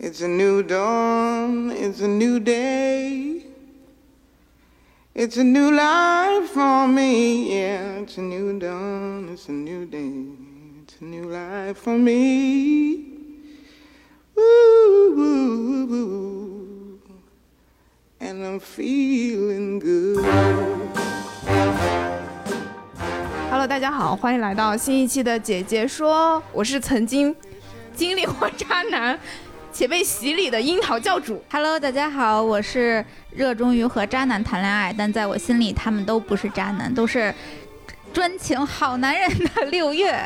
[0.00, 3.44] It's a new dawn, it's a new day.
[5.14, 8.02] It's a new life for me, yeah.
[8.02, 10.12] It's a new dawn, it's a new day.
[10.82, 13.06] It's a new life for me.
[14.36, 16.98] Woo, woo, woo.
[18.20, 20.22] And I'm feeling good.
[23.50, 27.34] Hello，大家好，欢迎来到新一期的姐姐说，我是曾经
[27.94, 29.18] 经历过渣男
[29.81, 31.43] 且被洗礼的樱桃教主。
[31.49, 37.33] Hello，大家好，我是热衷于和渣男谈恋爱，但在我心里他们都不是渣男，都是
[38.13, 40.23] 专情好男人的六月。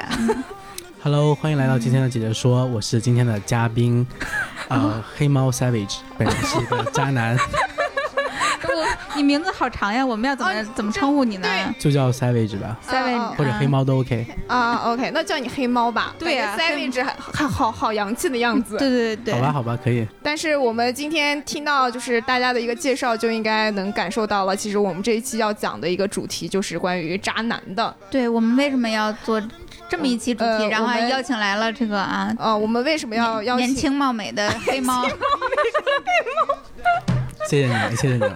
[1.02, 4.06] Hello，欢迎来到今天的姐姐说，我是今天的嘉宾，
[4.68, 7.38] 呃，黑猫 Savage，本人是一个渣男，
[8.74, 8.86] 我
[9.16, 11.48] 你名字好长呀，我们要怎么、哦怎么称呼你呢
[11.80, 14.26] 就叫 Savage 吧，？Savage 哦或者黑猫都 OK。
[14.48, 16.14] 啊、o k 那叫你黑猫吧。
[16.20, 18.78] 对呀，Savage 还好好洋气的样子。
[18.80, 20.08] 对对对好吧，好吧，可以。
[20.24, 27.96] 但是我们今天听到就是大家的一个介绍，就应该能感受到了，其实我们这一期要讲的一个主题就是关于渣男的。
[28.10, 29.42] 对，我们为什么要做
[29.90, 33.68] 这么一期主题，呃然后还邀请来了这个啊呃，我们为什么要邀请？
[33.68, 35.06] 年轻貌美的黑猫？
[37.48, 38.32] 谢谢你们，谢谢你们。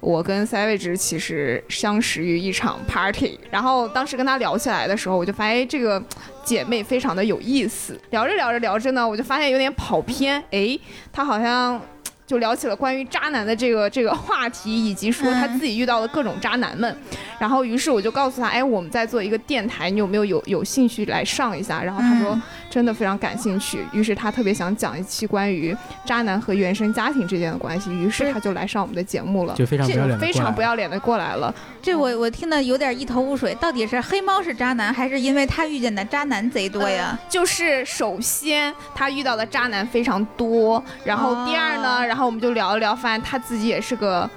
[0.00, 6.02] 我跟 Savage 其实相识于一场 party，然后当时跟他聊起来的时候，我就发现哎这个
[6.44, 7.98] 姐妹非常的有意思。
[8.10, 10.78] 聊着聊着聊着呢，我就发现有点跑偏，哎，
[11.12, 11.80] 她好像。
[12.26, 16.96] 就聊起了关于渣男的这个这个话题，以及说他自己遇到的各种渣男们。
[17.38, 21.80] 然后，于是我就告诉他，哎，我们在做一个电台，你有没有有有兴趣来上一下？
[21.80, 29.54] 然后他说嗯真的非常感兴趣，于是他特别想讲一期关于渣男和原生家庭之间的关系，于是他就来上我们的节目了。
[29.54, 31.54] 就非常不要脸的非过来常不要脸的过来了。
[31.80, 37.18] 这我我听的有点一头雾水，到底是黑猫是渣男，还是因为他遇见的渣男贼多呀？
[37.28, 44.28] 就是首先他遇到的渣男非常多，然后第二呢，哦然后我们就聊一聊，发现他自己也是个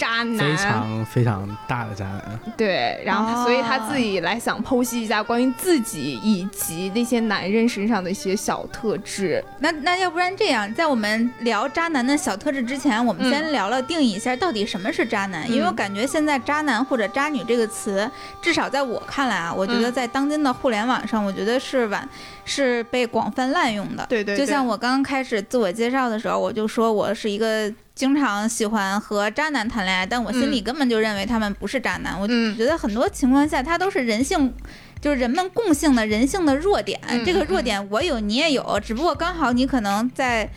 [0.00, 9.44] 渣男，非常非常大的渣男，对，然后哦所以他自己来想剖析一下关于自己以及那些男人身上的一些小特质。
[9.58, 13.30] 那那要不然这样，在我们聊渣男的小特质之前，我们嗯。
[13.30, 18.10] 先聊聊定义一下到底什么是渣男，因为我嗯感觉现在渣男或者渣女这个词，
[18.40, 19.92] 至少在我看来啊，我觉得嗯。
[19.92, 22.08] 在当今的互联网上，我觉得是晚
[22.44, 24.06] 是被广泛滥用的。
[24.08, 24.36] 对对。
[24.36, 32.18] 就像我刚刚开始自我介绍的时候，我就说我是一个经常喜欢和渣男谈恋爱，但我心里嗯根本就认为他们不是渣男。
[32.18, 34.54] 我嗯觉得很多情况下，他都是人性。
[35.02, 40.48] 就是人们共性的人性的弱点，嗯这个嗯弱点我有你也有，只不过刚好你可能在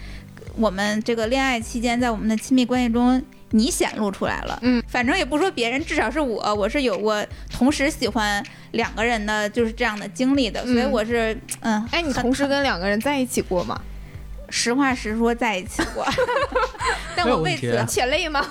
[0.56, 3.22] 我们这个恋爱期间，在我们的亲密关系中，
[3.52, 4.58] 你显露出来了。
[4.62, 13.82] 嗯，反正也不说别人，至少是我，我是有过同时喜欢两个人的，就是这样的经历的，所以嗯我是嗯，哎，你同时跟两个人在一起过吗？
[14.54, 16.06] 实话实说在一起过
[17.18, 18.46] 但我为此， 且累吗？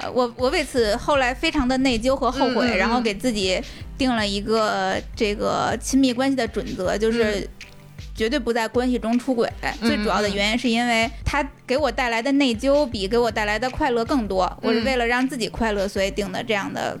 [0.00, 3.62] 呃我我为此后来非常的内疚和后悔，然后给自己
[3.96, 7.40] 定了一个这个亲密关系的准则，就是。
[7.40, 7.48] 嗯
[8.16, 9.46] 绝对不在关系中出轨，
[9.82, 14.50] 最主要的原因是因为他给我带来的内疚比给我带来的快乐更多。
[14.62, 16.98] 我是嗯为了让自己快乐，所以定的这样的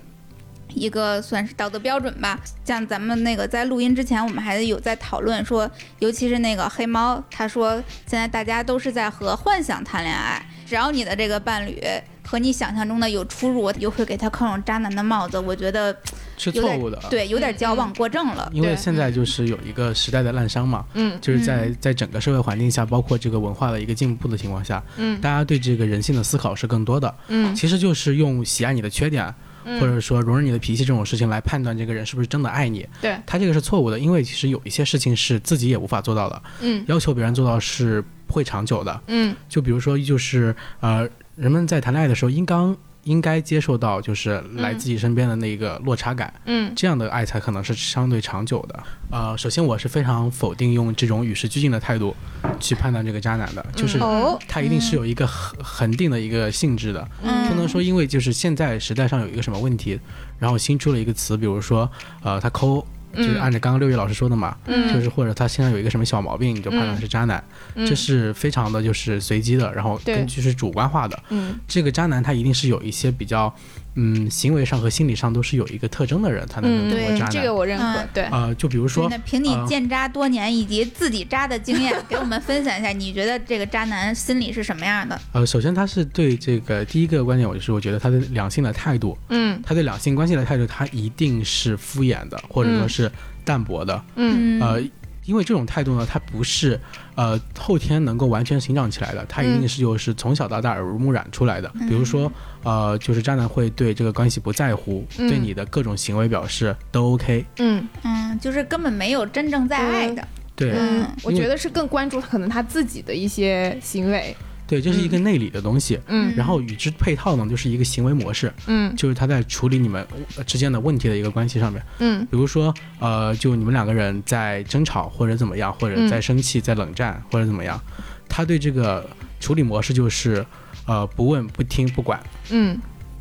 [0.76, 2.38] 一个算是道德标准吧。
[2.64, 11.82] 像咱们那个在录音之前，我们还有在讨论说，尤其是那个黑猫，他说现在大家都是在和幻想谈恋爱，只要你的这个伴侣
[12.24, 15.96] 和你想象中的有出入，又会给他扣上渣男的帽子，我觉得
[16.36, 18.50] 是错误的。，对，有点矫枉过正了。
[18.52, 27.14] 因为现在就是有一个时代的滥觞嘛，嗯就是在在整个社会环境下，包括这个文化的一个进步的情况下，嗯大家对这个人性的思考是更多的。
[27.28, 29.32] 嗯其实就是用喜爱你的缺点，
[29.66, 32.86] 嗯或者说容忍你的脾气这种事情来判断这个人是不是真的爱你。
[33.02, 39.02] 对，他这个是错误的，因为其实有一些事情是自己也无法做到的，嗯要求别人做到是不会长久的。
[39.08, 42.76] 嗯就比如说，就是呃，人们在谈恋爱的时候，应当
[43.06, 46.72] 应该接受到就是来自己身边的那个落差感，嗯。
[46.76, 48.82] 这样的爱才可能是相对长久的。
[49.10, 52.14] 呃，首先我是非常否定用这种与时俱进的态度
[52.58, 54.00] 去判断这个渣男的，就是
[54.48, 57.48] 他一定是有一个恒恒定的一个性质的，嗯。
[57.48, 59.98] 不能说因为就是现在时代上有一个什么问题，
[60.40, 61.88] 然后新出了一个词，比如说
[62.22, 62.84] 呃他抠
[63.16, 64.92] 就是按照刚刚六月老师说的嘛，嗯。
[64.92, 67.42] 就是或者他身上有一个什么小毛病，你就判断是渣男，
[67.74, 67.86] 嗯。
[67.86, 71.18] 这是非常的就是随机的，然后根据是主观化的。
[71.30, 71.58] 嗯。
[71.66, 73.54] 这个渣男他一定是有一些比较，
[73.96, 77.30] 嗯，行为上和心理上都是有一个特征的人才能嗯，成为渣男。
[77.30, 78.24] 这个我认可嗯，对。
[78.24, 85.20] 呃，就比如说那，凭你呃见渣多年以及自己渣的经验， 给我们分享一下，你觉得这个渣男心理是什么样的？
[85.32, 93.10] 呃，首先他是对这个第一个观点，我就是我觉得他的两性的态度，嗯他对两性关系的态度，他一定是敷衍的，或者说嗯是
[93.44, 94.04] 淡薄的。
[94.16, 94.82] 嗯呃，
[95.26, 96.80] 因为这种态度呢，它不是
[97.14, 101.70] 呃后天能够完全形长起来的，它一嗯定是就是从小到大耳濡目染出来的。
[101.88, 102.30] 比如说，
[102.62, 107.44] 呃，就是渣男会对这个关系不在乎，嗯对你的各种行为表示都 OK。
[107.58, 110.26] 嗯嗯，就是根本没有真正在爱的。
[110.54, 110.74] 对、
[111.22, 114.34] 我觉得是更关注可能他自己的一些行为。
[114.66, 115.98] 对，这是一个内里的东西。
[116.06, 116.34] 嗯。
[116.36, 118.94] 然后与之配套呢，就是一个行为模式，嗯。
[118.96, 121.82] 就是他在处理你们呃之间的问题的一个关系上面。
[121.98, 122.26] 嗯。
[122.30, 127.80] 比如说，呃，就你们两个人在争吵或者怎么样，或者嗯在生气、在冷战或者怎么样，
[128.28, 129.08] 他对这个
[129.38, 130.44] 处理模式就是，
[130.86, 132.20] 呃，不问、不听、不管，
[132.50, 132.78] 嗯。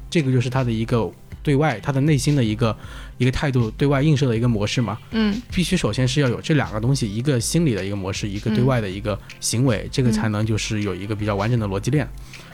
[0.09, 1.11] 这个就是他的一个
[1.43, 2.75] 对外他的内心的一个
[3.17, 4.97] 一个态度，对外映射的一个模式嘛。
[5.11, 12.07] 嗯必须首先是要有这两个东西，一个心理的一个模式，一个对嗯外的一个行为，这个才能就是有一个比较完整的逻辑链。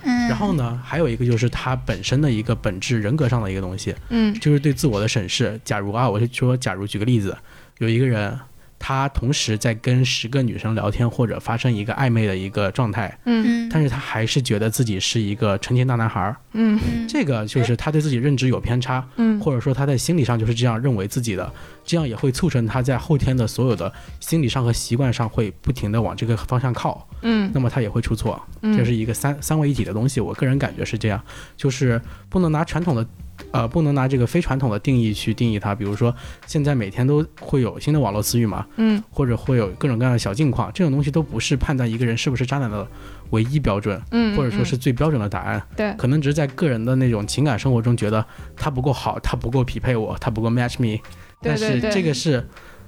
[0.04, 5.60] 嗯，然后呢，还有一个就是他本身的一个本质人格上的一个东西，嗯就是对自我的审视。
[5.64, 7.38] 假如啊，我是说，假如举个例子，
[7.78, 8.38] 有一个人，
[8.84, 13.68] 他同时在跟十个女生聊天或者发生一个暧昧的一个状态，嗯。
[13.68, 16.80] 嗯，但是他还是觉得自己是一个纯情大男孩儿，嗯。
[16.84, 19.40] 嗯这个就是他对自己认知有偏差，嗯。
[19.40, 21.54] 或者说他在心理上就是这样认为自己的，
[21.86, 27.52] 这样也会促成他在后天的所有的心理上和习惯上会不停的往这个方向靠，嗯。
[27.54, 28.42] 那么他也会出错。
[28.62, 30.20] 嗯，这是一个三三位一体的东西。
[30.20, 31.22] 我个人感觉是这样，
[31.56, 33.06] 就是不能拿传统的，
[33.52, 35.76] 呃，不能拿这个非传统的定义去定义它。
[35.76, 36.14] 比如说，
[36.46, 42.88] 现在每天都会有新的网络词语嘛，嗯或者会有各种各样的小境况，这种东西都不是判断一个人是不是渣男的
[43.32, 45.62] 唯一标准，嗯，或者说是最标准的答案。
[45.76, 48.26] 对可能只是在个人的那种情感生活中觉得
[48.56, 51.02] 他不够好，他不够匹配我，他不够 match me，
[51.42, 52.46] 但是对对对这个是。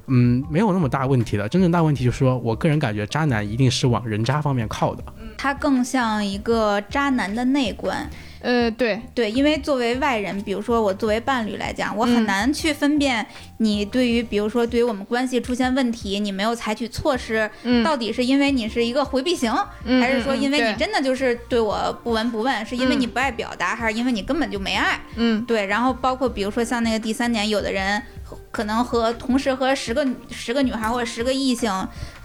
[0.07, 1.47] 嗯，没有那么大问题的。
[1.47, 5.01] 真正大问题就是说，我个人感觉渣男一定是往人渣方面靠的。
[5.37, 8.05] 他更像一个渣男的内观。
[8.43, 13.25] 呃对，对，因为作为外人，比如说我作为伴侣来讲，我很嗯难去分辨
[13.57, 19.49] 你对于，比如说对于我们关系出现问题，你没有采取措施，嗯到底是因为你是一个回避型，
[19.85, 24.99] 嗯还是说因为你嗯真的就是对我不闻不问，是因为嗯你不爱表达，还是因为你根本就没爱？
[25.15, 28.03] 嗯对，然后包括比如说像那个第三点，有的人
[28.51, 31.71] 可能和同时和十个十个女孩或者十个异性。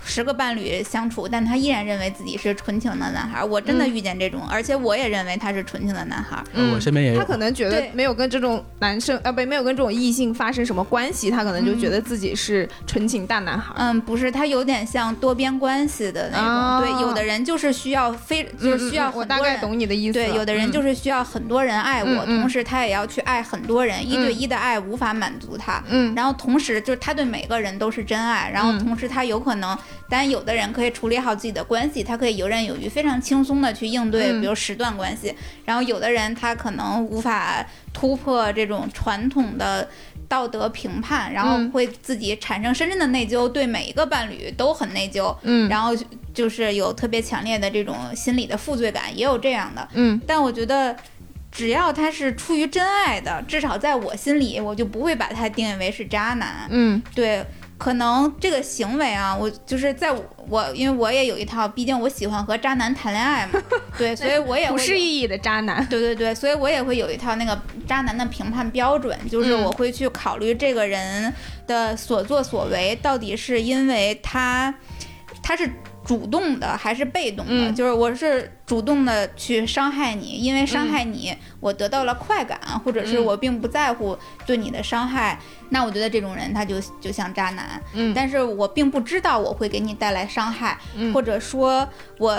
[0.09, 3.45] 十个伴侣相处，但他依然认为自己是纯情的男孩。
[3.45, 6.43] 我真的嗯遇见这种，而且我也认为他是纯情的男孩。
[6.55, 7.25] 嗯我身边也有他。
[7.25, 13.75] 可能觉得没有跟这种男生啊不没有跟这种异性发生什么关系，他可能就觉得自己是纯情大男孩。
[13.77, 16.49] 嗯，不是，他有点像多边关系的那种。
[16.49, 19.59] 哦对，有的人就是需要非，就是需要我大概。
[19.59, 20.13] 懂你的意思。
[20.15, 25.83] 对，有的人就是是需要很多人爱我，同时他也要去爱很多人，一对一的爱无法满足他。
[25.89, 29.77] 嗯然后同时就是他对每个人都是真爱，然后嗯同时他有可能，
[30.09, 35.35] 当然有的人可以处理好自己的关系，他可以游刃有余，非常轻松的去应对，嗯比如十段关系。
[35.65, 39.89] 然后有的人他可能无法突破这种传统的
[40.27, 45.93] 道德评判，然后嗯会自己产生深深的内疚，对每一个伴侣都很内疚，嗯然后
[46.33, 49.87] 就是有特别强烈的这种心理的负罪感，也有这样的。
[49.95, 50.97] 嗯但我觉得，
[51.51, 56.67] 只要他是出于真爱的，至少在我心里，我就不会把他定义为是渣男。
[56.71, 57.45] 嗯对，
[57.79, 63.63] 可能这个行为啊，我就是在我我，因为我也有一套，毕竟我喜欢和渣男谈恋爱嘛，
[63.97, 65.87] 对，所以我也不是意义的渣男。
[65.87, 67.57] 对对对，所以我也会有一套那个
[67.87, 71.33] 渣男的评判标准，就是嗯我会去考虑这个人
[71.69, 74.75] 的所作所为到底是因为他
[75.41, 75.71] 他是
[76.09, 77.75] 主动的还是被动的，嗯。
[77.75, 83.25] 就是我是主动的去伤害你，因为伤害你、我得到了快感，或者是嗯。
[83.27, 85.39] 我并不在乎对你的伤害，
[85.69, 88.15] 那我觉得这种人他就就像渣男，嗯。
[88.15, 91.13] 但是我并不知道我会给你带来伤害，嗯。
[91.13, 91.87] 或者说
[92.17, 92.35] 我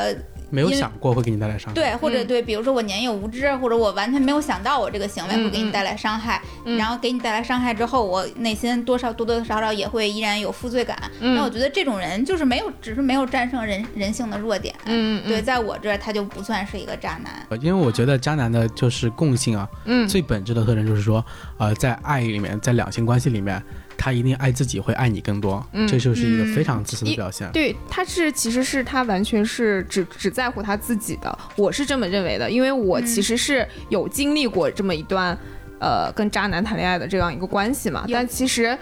[0.49, 1.73] 没有想过会给你带来伤害。
[1.73, 10.97] 对，或者嗯对，比如说我年幼无知，或者我完全没有想到我这个行为会给嗯你带来伤害，嗯然后给你带来伤害之后，我内心多少多多少少也会依然有负罪感。
[11.19, 14.73] 嗯那我觉得这种人就是没有，只是没有战胜人人性的弱点。
[14.85, 17.45] 嗯对，在我这儿他就不算是一个渣男。
[17.49, 21.23] 呃因为我觉得渣男的就是共性啊，嗯最本质的特征就是说，
[21.57, 23.61] 呃，在爱里面，在两性关系里面，
[23.99, 27.51] 他一定爱自己会爱你更多，嗯这就是一个嗯非常自私的表现。
[27.51, 35.37] 对，他是其实是他完全是只只在乎他自己的，我是这么认为的，因为我嗯其实是有经历过这么一段，
[35.79, 38.75] 呃，跟渣男谈恋爱的这样一个关系嘛，但其实。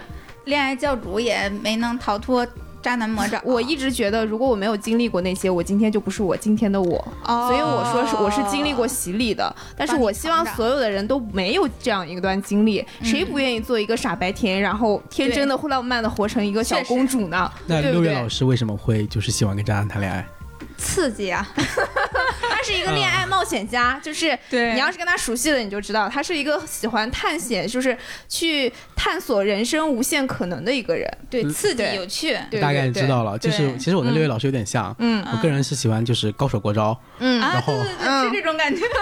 [0.44, 2.46] 恋爱教主也没能逃脱
[2.82, 3.40] 渣男魔爪。
[3.44, 6.96] 我一直觉得，如果我没有经历过那些，我今天就不是我今天的我。
[7.24, 12.84] 哦，所以我说是我是经历过洗礼的，但是我希望所有的人都没有这样一段经历。
[13.02, 17.50] 谁不愿意做一个傻白甜，然后天真的、浪漫的活成一个小公主呢？
[17.66, 20.26] 那六月老师为什么会就是喜欢跟渣男谈恋爱？
[20.78, 21.46] 刺激啊！
[21.54, 27.96] 他是一个恋爱冒险家，就是你要是跟他熟悉了，你就知道他是一个喜欢探险，就是
[28.28, 31.06] 去探索人生无限可能的一个人。
[31.28, 32.38] 对刺激有趣。
[32.50, 38.82] 对大概知道了，就是其实我跟六月老师有点像，嗯我个人是喜欢就是高手过招，嗯，啊，然后对对对，嗯是这种感觉。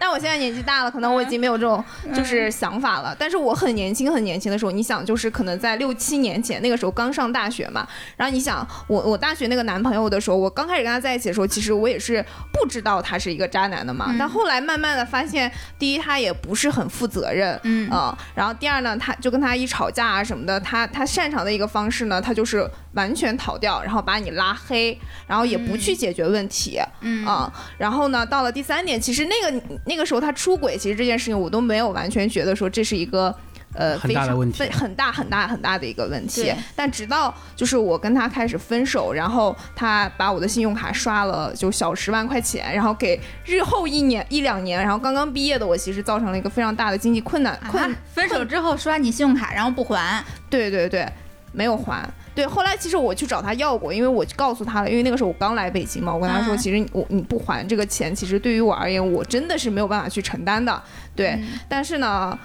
[0.00, 3.14] 但我现在年纪大了，可能我已经没有这种就是想法了。
[3.18, 7.86] 但是我很年轻很年轻的时候，你想就是可能在六七年前，那个时候刚上大学嘛。
[8.16, 14.06] 然后你想我我大学那个男朋友的时候，我刚开始跟他在一起的时候，其实我也是不知道他是一个渣男的嘛。
[14.08, 33.34] 嗯但后来慢慢的发现，第一他也不是很负责任，嗯啊、然后第二呢，他就跟他一吵架啊什么的，他他擅长的一个方式呢，他就是完全逃掉，然后把你拉黑，然后也不去解决问题，嗯啊、然后呢，到了第三点，其实那个那个时候他出轨，其实这件事情我都没有完全觉得说这是一个。
[33.74, 36.56] 呃，很非常大的问题非很大很大很大的一个问题对。
[36.74, 51.06] 但直到就是我跟他开始分手，然后他把我的信用卡刷了就小十万块钱，然后给日后一年一两年，然后刚刚毕业的我，其实造成了一个非常大的经济困难困啊，分手之后刷你信用卡，然后不还，对对对，
[51.52, 52.08] 没有还。
[52.34, 60.80] 对，后来其实我去找他要过，因为我告诉他了，因为那个时候我刚来北京嘛，我跟他说，嗯其实我你不还这个钱，其实对于我而言，我真的是没有办法去承担的。
[61.16, 62.38] 对，嗯但是呢，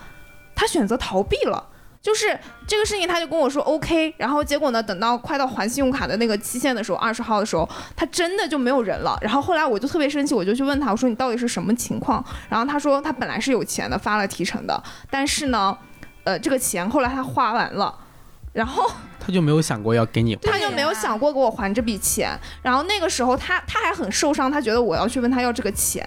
[0.55, 1.69] 他选择逃避了。
[2.01, 9.17] 就是这个事情，他就跟我说 OK，然后结果呢，等到快到还信用卡的那个期限的时候，二十号的时候，他真的就没有人了。
[9.21, 12.21] 然后后来我就特别生气，我就去问他，我说你到底是什么情况？
[12.49, 15.77] 然后他说他本来是有钱的，发了提成的，但是呢，
[16.25, 17.97] 呃，这个钱后来他花完了。
[18.51, 18.85] 然后
[19.17, 26.05] 他就没有想过要给你他就没有想过给我还这笔钱，然后那个时候他他还很受伤，他觉得我要去问他要这个钱，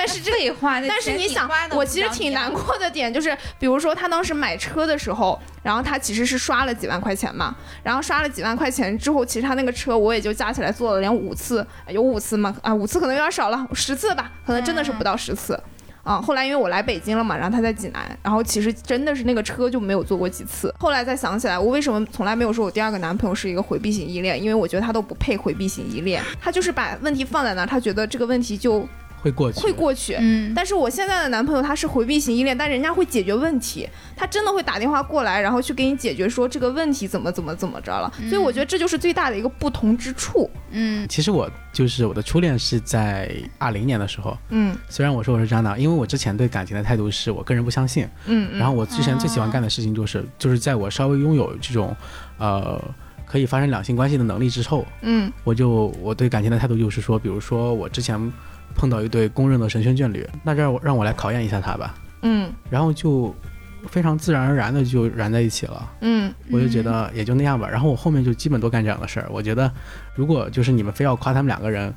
[0.00, 0.40] 但是这个。
[0.40, 12.56] 废话，但是你想我其实挺难过的点就是，比如说他当时买车的时候，然后他其实是刷了几万块钱嘛，然后刷了几万块钱之后，其实他那个车我也就加起来坐了连五次，有五次吗？
[12.62, 15.62] 啊，五次可能有点少了，十次吧，可能真的是不到十次。
[16.02, 20.74] 啊，后来因为我来北京了嘛，然后他在济南，然后其实真的是那个车就没有坐过几次。
[20.80, 24.42] 后来再想起来，我为什么从来没有说我第二个男朋友是一个回避型依恋？
[24.42, 28.88] 因为我觉得他都不配回避型依恋，他就是把问题放在那儿，他觉得这个问题就
[29.20, 30.16] 会过去，会过去。
[30.18, 38.12] 嗯，但是我现在的男朋友他是回避型依恋，但人家会解决问题，他真的会打电话过来，然后去给你解决说这个问题怎么怎么怎么着了。
[38.28, 40.48] 所以我觉得这就是最大的一个不同之处。
[40.72, 44.76] 嗯其实我就是我的初恋是在二零年的时候，嗯。
[44.88, 51.94] 虽然我说我是渣男，因为我之前对感情的态度是我个人不相信，嗯，然后我之前最喜欢干的事情就是、就是在我稍微拥有这种，
[52.38, 52.82] 呃，
[53.26, 55.32] 可以发生两性关系的能力之后，嗯。
[55.44, 58.32] 我就我对感情的态度就是说，比如说我之前
[58.74, 63.34] 碰到一对公认的神仙眷侣，那这让我让我来考验一下他吧，嗯然后就
[63.88, 65.90] 非常自然而然的就燃在一起了。
[66.00, 67.68] 嗯我就觉得也就那样吧。
[67.68, 69.26] 然后我后面就基本都干这样的事儿。
[69.30, 69.70] 我觉得，
[70.14, 71.92] 如果就是你们非要夸他们两个人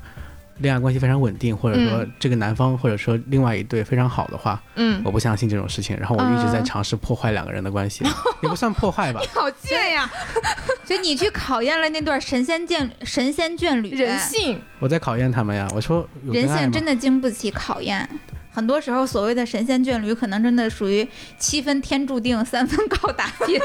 [0.58, 5.96] 恋爱关系非常稳定，或者说嗯这个男方或者说另外一对非常好的话，嗯，我不相信这种事情。
[5.98, 8.04] 然后我一直在啊尝试破坏两个人的关系，
[8.42, 9.20] 也不算破坏吧。
[9.20, 10.10] 你好贱呀，
[10.84, 14.60] 所以你去考验了那段神仙眷神仙眷侣人性。
[14.78, 15.68] 我在考验他们呀。
[15.74, 18.08] 我说人性真的经不起考验。
[18.54, 21.06] 很多时候，所谓的神仙眷侣，可能真的属于
[21.38, 23.58] 七分天注定， 三分靠打拼。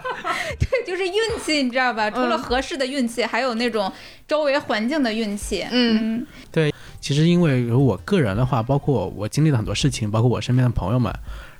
[0.58, 2.10] 对，就是运气，你知道吧？
[2.10, 3.92] 除了嗯合适的运气，还有那种
[4.26, 5.66] 周围环境的运气。
[5.70, 11.12] 嗯对其实因为我个人的话，包括我经历了很多事情，包括我身边的朋友们，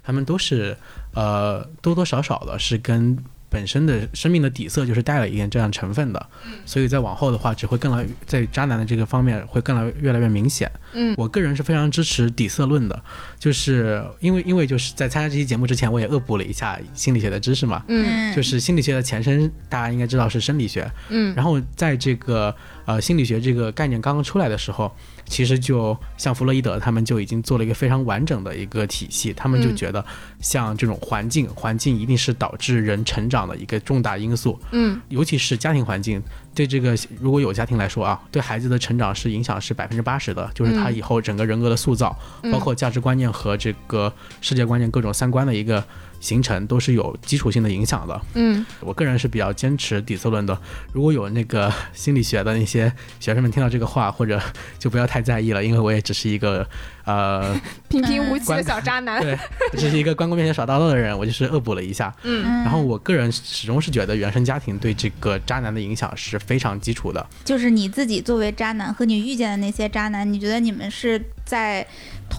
[0.02, 0.74] 他们都是
[1.14, 3.16] 呃多多少少的是跟
[3.50, 6.26] 本身的生命的底色就是带了一点这样成分的，
[6.64, 10.70] 所以在往后的话，只会更来在渣男的这个方面会更来越来越明显。
[10.92, 13.02] 嗯我个人是非常支持底色论的，
[13.38, 17.84] 就是因为因为就是在参加这期节目之前，我也恶补了一下心理学的知识嘛。
[17.88, 20.90] 嗯就是心理学的前身，大家应该知道是生理学。
[21.08, 22.54] 嗯然后在这个
[22.86, 24.94] 呃心理学这个概念刚刚出来的时候，
[25.30, 29.76] 其实就像弗洛伊德他们就已经做了一个非常完整的一个体系，他们就嗯。
[29.76, 30.04] 觉得
[30.40, 35.00] 像这种环境，环境一定是导致人成长的一个重大因素，嗯。
[35.08, 36.20] 尤其是家庭环境，
[36.52, 40.96] 对这个如果有家庭来说啊，对孩子的成长是影响是百分之八十的，就是他嗯。
[40.96, 42.50] 以后整个人格的塑造，嗯。
[42.50, 45.82] 包括价值观念和这个世界观念各种三观的一个
[46.20, 48.20] 形成，都是有基础性的影响的。
[48.34, 50.56] 嗯我个人是比较坚持底色论的。
[50.92, 54.40] 如果有那个心理学的那些学生们听到这个话，或者
[54.78, 56.66] 就不要太在意了，因为我也只是一个
[57.04, 57.58] 呃，
[57.88, 59.20] 平平无奇的小渣男。
[59.20, 59.36] 对，
[59.72, 62.14] 只是一个关公面前耍大刀的人，我就是恶补了一下。
[62.22, 67.26] 嗯嗯，然后我个人始终是觉得原生家庭对这个渣男的影响是非常基础的。
[67.44, 71.86] 就是你自己作为渣男和你遇见的那些渣男，你觉得你们是在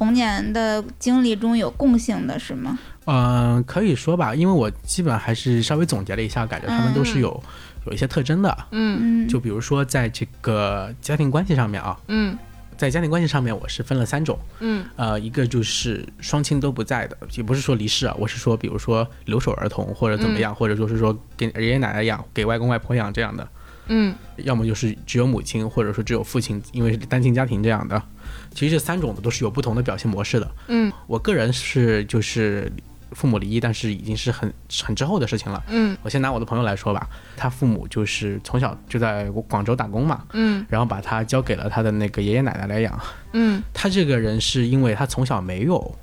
[0.01, 2.79] 童年的经历中有共性的，是吗？
[3.05, 7.43] 嗯、可以说吧，因为我基本还是稍微总结了一下，感觉他们都是嗯有、
[7.85, 8.57] 有一些特征的。
[8.71, 12.35] 嗯嗯，就比如说在这个家庭关系上面啊，嗯
[12.75, 14.39] 在家庭关系上面我是分了三种。
[14.59, 23.47] 嗯呃，一个就是双亲都不在的，也不是说离世啊，我是说，比如说留守儿童或者怎么样，或者就是说给爷爷奶奶养，给外公外婆养这样的，
[23.85, 28.01] 嗯要么就是只有母亲，或者说只有父亲，因为是单亲家庭这样的。
[28.53, 30.51] 其实这三种的都是有不同的表现模式的。
[30.67, 32.71] 嗯我个人是就是
[33.11, 34.53] 父母离异，但是已经是很
[34.83, 35.63] 很之后的事情了。
[35.69, 42.99] 嗯我先拿我的朋友来说吧，他父母就是从小就在广州打工嘛，嗯然后把他交给了他的那个爷爷奶奶来养。
[43.33, 45.95] 嗯他这个人是因为他从小没有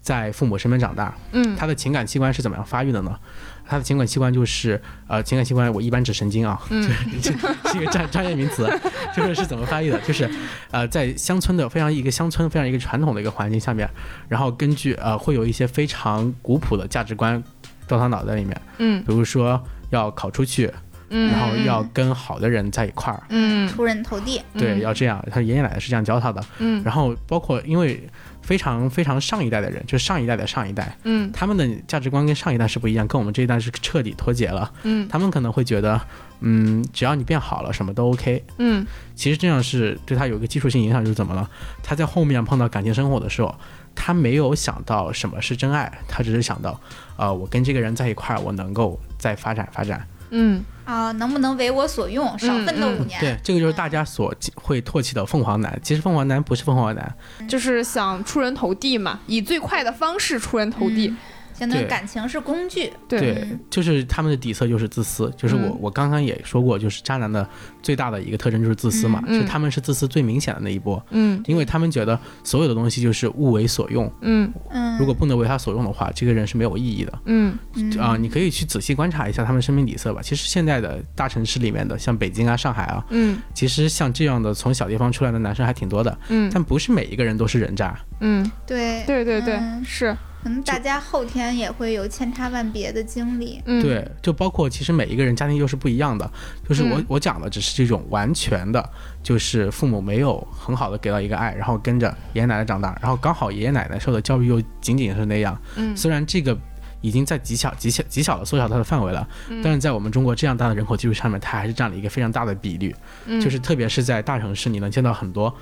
[0.00, 3.18] 在父母身边长大，嗯他的情感器官是怎么样发育的呢？
[3.66, 6.88] 他的情感器官就是呃，情感器官我一般指神经啊，嗯
[7.22, 7.32] 这
[7.70, 8.68] 是一个专专业名词，
[9.16, 9.98] 就是是怎么翻译的？
[10.00, 10.28] 就是
[10.70, 13.88] 呃，在乡村的非常一个乡村非常一个传统的一个环境下面，
[14.28, 17.42] 然后根据呃会有一些非常古朴的价值观
[17.88, 20.74] 到他脑袋里面，嗯比如说要考出去，嗯，
[21.08, 24.40] 然后要跟好的人在一块儿，嗯出人头地。
[24.58, 25.24] 对，要这样。
[25.30, 28.08] 他爷爷奶奶是这样教他的，嗯然后包括因为
[28.42, 34.70] 非常非常上一代的人，就是上一代的上一代，嗯他们的价值观跟上一代是不一样，跟我们这一代是彻底脱节了。
[34.82, 36.00] 嗯他们可能会觉得，
[36.40, 38.44] 嗯，只要你变好了，什么都 OK。
[38.58, 41.48] 嗯其实这样是对他有一个基础性影响，就是怎么了？
[41.82, 43.54] 他在后面碰到感情生活的时候，
[43.94, 46.78] 他没有想到什么是真爱，他只是想到，
[47.16, 50.06] 呃，我跟这个人在一块儿，我能够再发展发展。
[50.30, 52.26] 嗯啊，能不能为我所用？
[52.38, 53.18] 少奋斗嗯五年。
[53.20, 55.78] 对，这个就是大家所会唾弃的凤凰男。
[55.82, 57.16] 其实凤凰男不是凤凰男，
[57.48, 61.14] 就是想出人头地嘛，以最快的方式出人头地。
[61.54, 62.92] 嗯相当于感情是工具。
[63.08, 63.46] 对。
[63.50, 65.78] 嗯，就是他们的底色就是自私，就是我、嗯。
[65.80, 67.48] 我刚刚也说过，就是渣男的
[67.82, 69.40] 最大的一个特征就是自私嘛，嗯。
[69.40, 71.42] 就他们是自私最明显的那一波，嗯。
[71.46, 74.52] 因为他们觉得所有的东西就是物为所用，嗯。
[74.70, 77.18] 嗯，如果不能为他所用的话，这个人是没有意义的。
[77.26, 77.56] 嗯。
[77.74, 77.98] 嗯。
[77.98, 80.20] 啊、你可以去仔细观察一下他们生命底色吧。
[80.22, 86.50] 其实现在的大城市里面的，像北京啊、上海啊，嗯其实像这样的从小地方出来的男生还挺多的，嗯。
[86.52, 87.96] 但不是每一个人都是人渣。
[88.20, 89.84] 嗯，对对对对，嗯。
[89.84, 93.62] 是，可能大家后天也会有千差万别的经历。
[93.64, 96.30] 嗯对，就包括其实每一个人家庭又是不一样的，
[96.68, 98.90] 就是我、嗯我讲的只是这种完全的，
[99.22, 106.54] 就是父母没有很好的给到一个爱，然后跟着爷爷奶奶长大，然后刚好爷爷奶奶受的教育又仅仅是那样，嗯虽然这个。
[107.00, 112.96] 已经在极小、极小、极小的缩小它的范围了，嗯但是在我们中国这样大的人口基础上面，它还是占了一个非常大的比率。
[113.26, 115.54] 嗯就是特别是在大城市，你能见到很多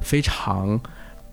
[0.00, 0.80] 非常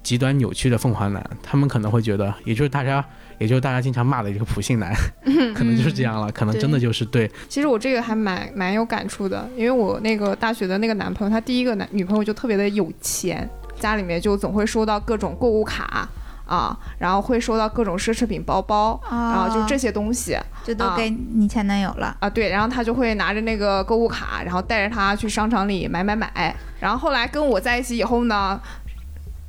[0.03, 3.03] 极端扭曲的凤凰男，他们可能会觉得，也就是大家，
[3.39, 4.93] 也就是大家经常骂的一个普信男，
[5.55, 16.07] 可能就是这样了，可能真的就是对，其实我这个还蛮蛮有感触的，因为我那个大学的那个男朋友，他第一个男女朋友就特别的有钱，家里面就总会收到各种购物卡
[16.45, 19.31] 啊，然后会收到各种奢侈品包包，啊。
[19.31, 22.15] 然后就这些东西就都啊给你前男友了。
[22.19, 28.59] 啊，对，然后他就会拿着那个购物卡，然后带着他去商场里买买买，然后后来跟我在一起以后呢，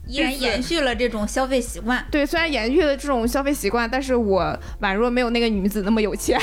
[0.06, 2.04] 依然延续了这种消费习惯。
[2.10, 6.40] 对，虽然延续了这种消费习惯，但是我宛若没有那个女子那么有钱，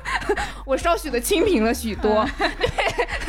[0.66, 2.26] 我稍许的清贫了许多。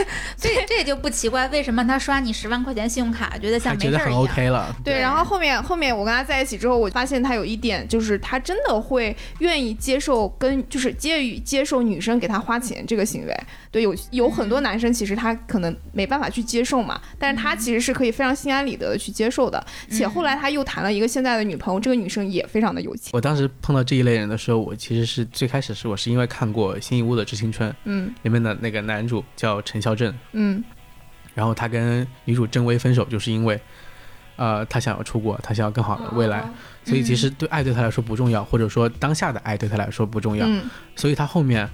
[0.35, 4.23] 所以这也就不奇怪，为什么他刷你十万块钱信用卡，觉得像没事儿一样。
[4.23, 4.75] OK 了。
[4.83, 13.37] 对，然后后面后面我跟他在一起之后，我发现他有一点，就是他真的会愿意接受跟就是介于接受女生给他花钱这个行为。
[13.69, 19.60] 对，有有很多男生其实他可能没办法去接受嘛，但是他其实是可以非常心安理得的去接受的。
[19.89, 23.11] 且后来他又谈了一个现在的女朋友，这个女生也非常的有钱。
[23.13, 28.13] 我当时碰到这一类人的时候，我其实是最开始是我是因为看过《新一屋的致青春》嗯。
[28.23, 30.63] 里面的那个男主叫陈孝正，嗯。
[31.33, 33.59] 然后他跟女主郑薇分手，就是因为，
[34.35, 36.43] 呃，他想要出国，他想要更好的未来，
[36.83, 40.69] 所以其实对爱对他来说不重要，或者说当下的爱对他来说不重要，嗯。
[40.95, 41.69] 所以他后面，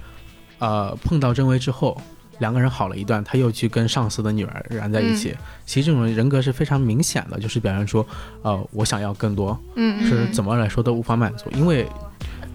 [0.60, 2.00] 呃，碰到郑薇之后，
[2.38, 5.34] 两个人好了一段，他又去跟上司的女儿燃在一起。
[5.66, 8.04] 其实这种人格是非常明显的，就是表现出，
[8.42, 11.50] 呃，我想要更多，嗯是怎么来说都无法满足。
[11.54, 11.86] 因为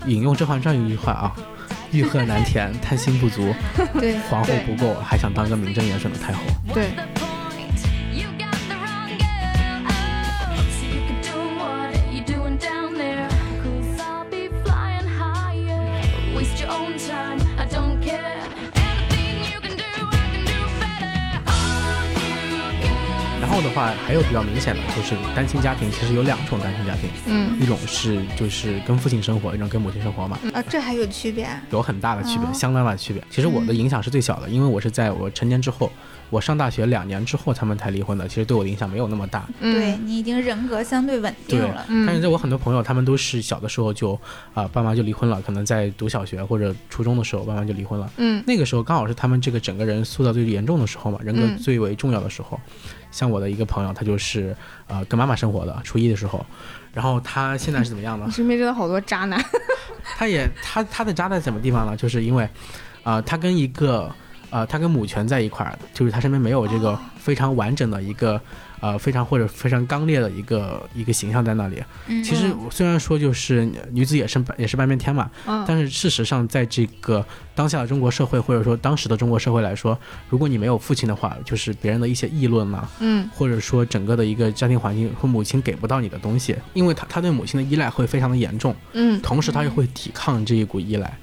[0.06, 1.36] 引用《甄嬛传》一句话啊，
[1.92, 3.54] 欲壑难填，贪心不足，
[4.00, 6.42] 对，皇后不够，还想当个名正言顺的太后。
[6.74, 6.90] 对，
[23.74, 31.62] 话，还有比较明显的就是单亲家庭，其实有两种单亲家庭，嗯一种是就是跟父亲生活，一种跟母亲生活嘛，啊，这还有区别啊？
[31.72, 33.24] 有很大的区别，哦相当大的区别。
[33.30, 35.92] 其实我的影响是最小的，因为我是在我成年之后，
[36.30, 39.48] 我上大学两年之后他们才离婚的，其实对我的影响没有那么大。
[39.62, 41.86] 对你已经人格相对稳定了。
[41.90, 44.20] 嗯但是在我很多朋友，他们都是小的时候就
[44.54, 48.10] 啊、爸妈就离婚了，可能在读小学或者初中的时候，爸妈就离婚了。
[48.18, 52.60] 嗯那个时候刚好是他们这个整个人塑造最严重的时候嘛，人格嗯最为重要的时候。
[53.14, 54.54] 像我的一个朋友，他就是
[54.88, 56.44] 呃跟妈妈生活的，初一的时候，
[56.92, 58.32] 然后他现在是怎么样呢你？
[58.34, 59.40] 身边真的好多渣男。
[60.18, 61.96] 他也他他的渣在什么地方呢？
[61.96, 62.50] 就是因为，
[63.04, 64.12] 啊、他跟一个
[64.50, 68.40] 呃，他跟母权在一块儿，就是他身边没有这个非常完整的一个
[68.84, 71.82] 呃非常或者非常刚烈的一个一个形象在那里。
[72.08, 72.22] 嗯。
[72.22, 75.64] 其实虽然说就是女子也是也是半边天嘛，嗯。
[75.66, 83.30] 但是事实上，在这个当下的中国社会，或者说当时的中国社会来说，如果你没有父亲的话，就是别人的一些议论呐、嗯。
[83.34, 89.22] 或者说整个的一个家庭环境和母亲给不到你的东西，因为他他对母亲的依赖会非常的严重，嗯。
[89.22, 91.18] 同时他又会抵抗这一股依赖，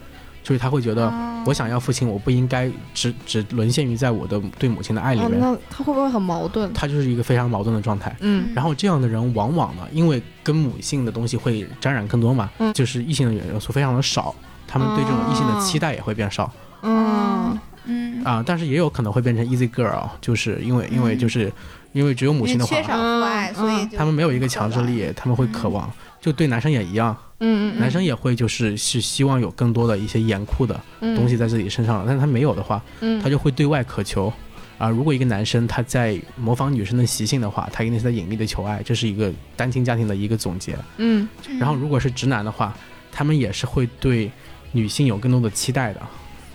[0.50, 6.70] 就是他会觉得哦我想要父亲，我不应该只只沦陷于在我的对母亲的爱里哦，面，那他会不会很矛盾？
[6.72, 8.14] 他就是一个非常矛盾的状态。
[8.18, 8.48] 嗯。
[8.52, 12.74] 然后这样的人往往呢，因为跟母性的东西会沾染更多嘛，嗯。
[12.74, 14.34] 就是异性的元素非常的少，
[14.66, 21.50] 他们对这种异性的期待也会变少嗯嗯，啊、但是也有可能会变成 easy girl，就是因为因为就是
[21.92, 34.33] 因为只有母亲的话因为缺，少父爱，嗯所以他们没有一个强制力，他们会渴望，就对男生也一样，嗯嗯，男生也会就是是希望有更多的一些严酷的嗯东西在自己身上，但是他没有的话，嗯他就会对外渴求。
[34.79, 40.74] 啊，如果一个男生他在模仿女生的习性的话，他一定是在隐秘的求爱，这是一个单亲家庭的一个总结。
[40.96, 42.74] 嗯然后如果是直男的话，
[43.12, 44.31] 他们也是会对
[44.72, 46.00] 女性有更多的期待的，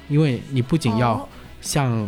[0.10, 1.30] 因为你不仅要哦
[1.62, 2.08] 像、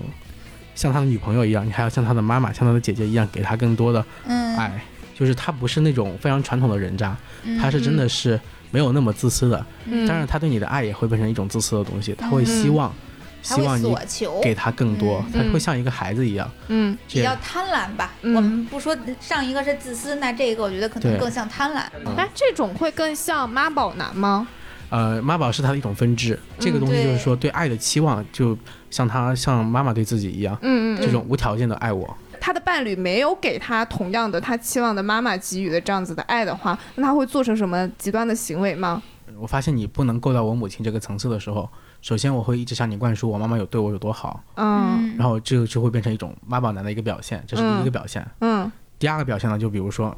[0.74, 4.84] 像他的女朋友一样，你还要像他的妈妈、像他的姐姐一样给他更多的嗯，爱。
[5.14, 8.40] 就是他不是那种非常传统的人渣，嗯他是真的是
[8.72, 12.76] 没有那么自私的，嗯，当然他对你的爱也会变成一种自私的东西，他会希嗯。
[12.76, 12.94] 望、
[13.42, 13.96] 希望你
[14.42, 15.46] 给他更多，嗯。
[15.46, 16.50] 他会像一个孩子一样。
[16.68, 16.98] 嗯。
[17.08, 18.14] 比较贪婪吧。
[18.22, 18.36] 嗯。
[18.36, 21.84] 我们不说上一个是自私，那这个我觉得可能更像贪婪。
[22.18, 24.48] 哎，这种会更像妈宝男吗？
[24.90, 27.50] 呃，妈宝是他的一种分支，这个嗯东西就是说对。
[27.52, 28.58] 爱的期望，就
[28.90, 32.16] 像他像妈妈对自己一样，嗯嗯，这种无条件的爱我。
[32.48, 39.04] 他的伴侣没有给他同样的他期望的妈妈给予的这样子的爱的话，那他会做成什么极端的行为吗？
[39.38, 41.70] 我发现你不能够到我母亲这个层次的时候，
[42.02, 48.26] 首先我会一直向你灌输我妈妈有对我有多好，嗯然后这个就会变成一种妈宝男的一个表现，这是第一个表现。
[48.40, 50.18] 嗯第二个表现呢，就比如说，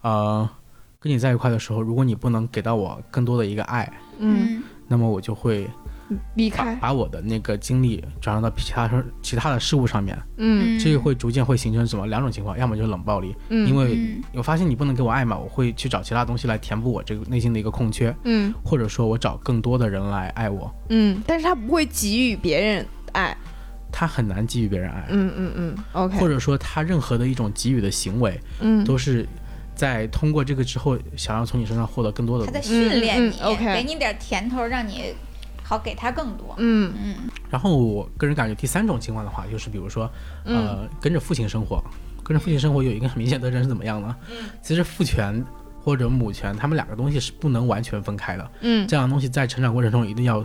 [0.00, 0.48] 呃，
[0.98, 5.70] 跟你在一块的时候，如果你不能给到我更多的一个爱，嗯，那么我就会把
[6.34, 10.78] 离开，把我的那个精力转让到其他事其他的事物上面，嗯。
[10.78, 14.22] 这个会逐渐会形成什么两种情况，要么就是冷暴力，嗯，因为嗯。
[14.34, 18.54] 我发现你不能给我爱嘛，我会去找其他东西来填补我这个内心的一个空缺，嗯。
[18.64, 23.36] 或者说我找更多的人来爱我，嗯，但是他不会给予别人爱，
[23.90, 28.84] 他很难给予别人爱，嗯嗯嗯，OK，或者说他任何的一种给予的行为，嗯。
[28.84, 29.26] 都是
[29.74, 32.60] 在通过这个之后，想要从你身上获得更多的他在。
[32.62, 33.74] 训练你，嗯嗯，OK。
[33.74, 35.14] 给你点甜头，让你
[35.66, 36.54] 好给他更多。
[36.58, 37.14] 嗯嗯
[37.50, 40.08] 然后我个人感觉第三种情况的话，就是比如说，
[40.44, 41.82] 嗯呃，跟着父亲生活，
[42.22, 44.14] 跟着父亲生活有一个很明显的特征是怎么样呢？
[44.30, 45.44] 嗯其实父权
[45.82, 48.50] 或者母权，他们两个东西是不能完全分开的。
[48.60, 50.44] 嗯，这样的东西在成长过程中一定要要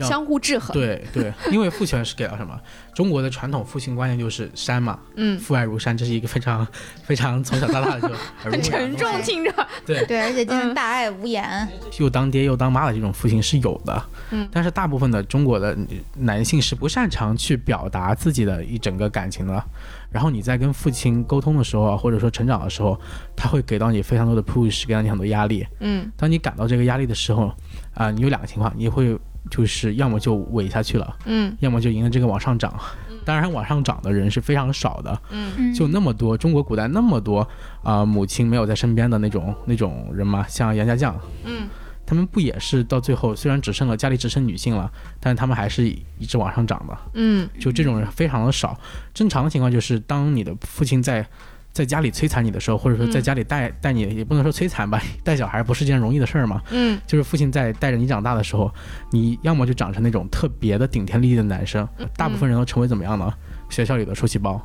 [0.00, 2.58] 相互制衡，，对对，因为父权是给了什么？
[2.94, 6.66] 中国的传统父亲观念就是山嘛，嗯，父爱如山，这是一个非常
[7.04, 9.52] 非常从小到大的就 很沉重，听着，
[9.86, 11.68] 对，对，而且经常大爱无言。
[11.98, 15.76] 又当爹又当妈的这种父亲是有的，嗯但是大部分的中国的
[16.14, 19.62] 男性是不擅长去表达自己的一整个感情的。
[20.10, 22.98] 然后你在跟父亲沟通的时候啊，或者说成长的时候，
[23.36, 25.66] 他会给到你非常多的 push，给到你很多压力。
[25.80, 27.52] 嗯当你感到这个压力的时候，
[27.92, 29.18] 啊、你有两个情况，你会
[29.50, 32.72] 就是要么就萎下去了，嗯要么就迎着这个往上涨。
[33.24, 37.46] 当然，往上涨的人是非常少的，嗯嗯，就那么多，中国古代那么多
[37.82, 41.68] 啊、母亲没有在身边的那种那种人嘛，像杨家将，嗯
[42.06, 46.96] 他们不也是到最后虽然只剩了家里只剩女性了，但是他们还是一直往上涨的。
[47.14, 48.78] 嗯就这种人非常的少。
[49.12, 51.26] 正常的情况就是，当你的父亲在
[51.76, 56.62] 在家里摧残你的时候，或者说在嗯家里带带你，也不能说摧残吧， 带小孩不是件容易的事儿嘛。
[56.70, 58.72] 嗯就是父亲在带着你长大的时候，
[59.12, 63.30] 你要么就长成那种特别的顶天立地的男生，嗯大部分人都成为怎么样呢？
[63.68, 64.58] 学校里的受气包。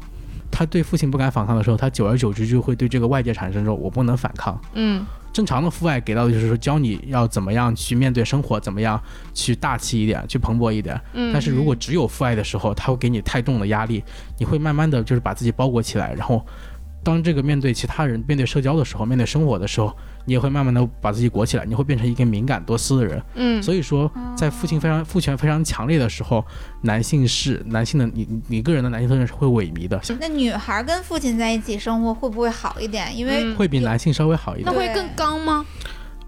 [0.49, 4.57] 他对父亲不敢反抗的时候，他久而久之就会对这个外界产生说，我不能反抗。
[4.73, 9.01] 嗯正常的父爱给到的就是说，教你要怎么样去面对生活，怎么样
[9.33, 10.99] 去大气一点，去蓬勃一点。
[11.13, 14.03] 嗯，但是如果只有父爱的时候，他会给你太重的压力，
[14.37, 16.45] 你会慢慢的就是把自己包裹起来，然后
[17.03, 23.21] 当这个面对其他人、面对社交的时候、面对生活的时候，你也会慢慢的把自己裹起来，你会变成一个敏感多思的人。
[23.35, 26.45] 嗯所以说，在父亲非常父权非常强烈的时候，
[26.81, 33.15] 男性是男性的你你你个人的男性特征是会萎靡的，那女孩跟父亲在一起生活会不会好一点？
[33.17, 34.71] 因为嗯会比男性稍微好一点。
[34.71, 35.65] 那会更刚吗？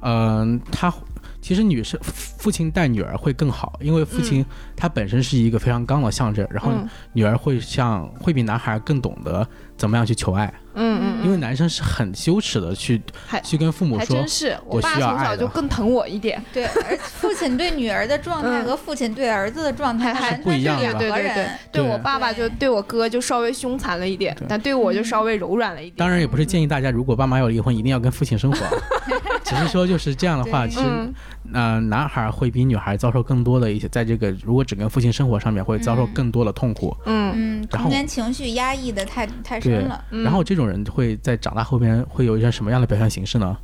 [0.02, 0.94] 嗯、他
[1.40, 13.02] 其实女生父亲带女儿会更好，因为父亲他本身是一个非常刚的象征，然后嗯女儿会像会比男孩更懂得怎么样去求爱，嗯嗯，因为男生是很羞耻的去
[13.44, 16.44] 去跟父母说还真，是，我爸从小就更疼我一点。
[16.52, 18.66] 对，而父亲对女儿的状态嗯。
[18.66, 21.36] 和父亲对儿子的状态还不一样两对对对个人。
[21.72, 21.92] 对对。
[21.92, 25.96] 我爸爸就对我哥就稍微凶残了一点，但对我就稍微柔软了一点。
[25.98, 28.58] 当然也不是建议大家如果爸妈要离婚一定要跟父亲生活，
[29.44, 31.14] 只是说就是这样的话，其实嗯
[31.54, 36.96] 呃，男孩会比女孩遭受更多的一些，在这个如果只跟父亲生活上面会遭受嗯更多的痛苦。
[37.06, 40.04] 嗯嗯，然后童年情绪压抑的太太深了。
[40.12, 43.58] 嗯，然后这种人会在长大后边会有一些什么样的表现形式呢？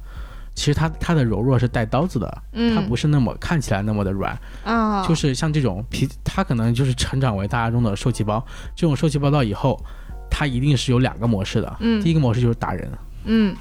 [0.56, 8.46] 其实他他的柔弱是带刀子的，嗯他不是那么看起来那么的软，啊，就是像这种皮，他可能就是成长为大家中的受气包。
[8.76, 9.82] 这种受气包到以后，
[10.30, 11.78] 他一定是有两个模式的。
[11.80, 12.92] 嗯第一个模式就是打人，
[13.24, 13.56] 嗯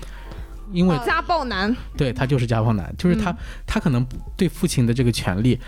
[0.73, 5.59] 因为家暴男，对他就是家暴男，就是他、嗯他可能对父亲的这个权利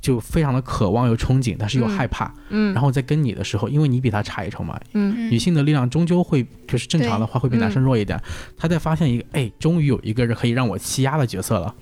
[0.00, 2.32] 就非常的渴望又憧憬，但是又嗯害怕。
[2.48, 8.20] 嗯，然后在跟你的时候，因为你比他差一筹嘛，嗯嗯女性的力量终究会就是正常的话会比男生弱一点。
[8.56, 11.74] 他在发现一个哎，终于有一个人可以让我欺压的角色了，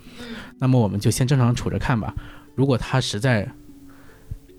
[0.58, 2.14] 那么我们就先正常处着看吧。
[2.54, 3.48] 如果他实在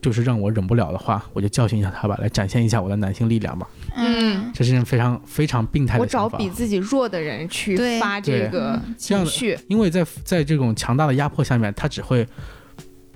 [0.02, 3.68] 就是让我忍不了的话，我就教训一下他吧，来展现一下我的男性力量吧。
[3.96, 4.52] 嗯。
[4.54, 6.38] 这是件非常非常病态我的想法。
[6.38, 12.28] 找比自己弱的人去发这个情绪，因为在在这种强大的压迫下面，他只会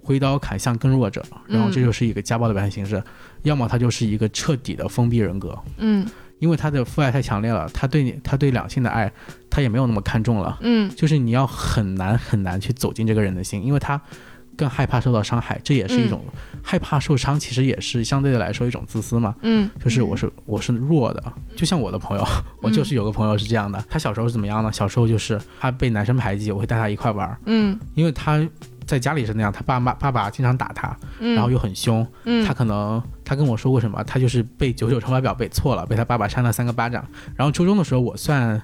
[0.02, 1.84] 挥刀砍向更弱者，然后这嗯。
[1.86, 3.02] 就是一个家暴的表现形式。
[3.41, 6.06] 要么他就是一个彻底的封闭人格，嗯。
[6.39, 9.10] 因为他的父爱太强烈了，他对你他对两性的爱
[9.50, 10.91] 他也没有那么看重了，嗯。
[10.96, 14.00] 就是你要很难很难去走进这个人的心，因为他
[14.58, 16.24] 更害怕受到伤害，这也是一种、
[16.62, 19.36] 害怕受伤，其实也是相对的来说一种自私嘛。
[19.42, 21.24] 嗯就是我是我是弱的，
[21.56, 22.26] 就像我的朋友，
[22.62, 24.72] 我就是有个朋友是这样的，他小时候是怎么样呢？
[24.72, 28.46] 小时候就是他被男生排挤，我会带他一块玩儿，嗯因为他
[28.86, 37.06] 在家里是那样，他爸妈爸爸经常打他，嗯，然后又很凶，嗯他可能他跟我说过什么，他就是被九九乘法表背错了，被他爸爸扇了三个巴掌。
[37.36, 38.62] 然后初中的时候，我算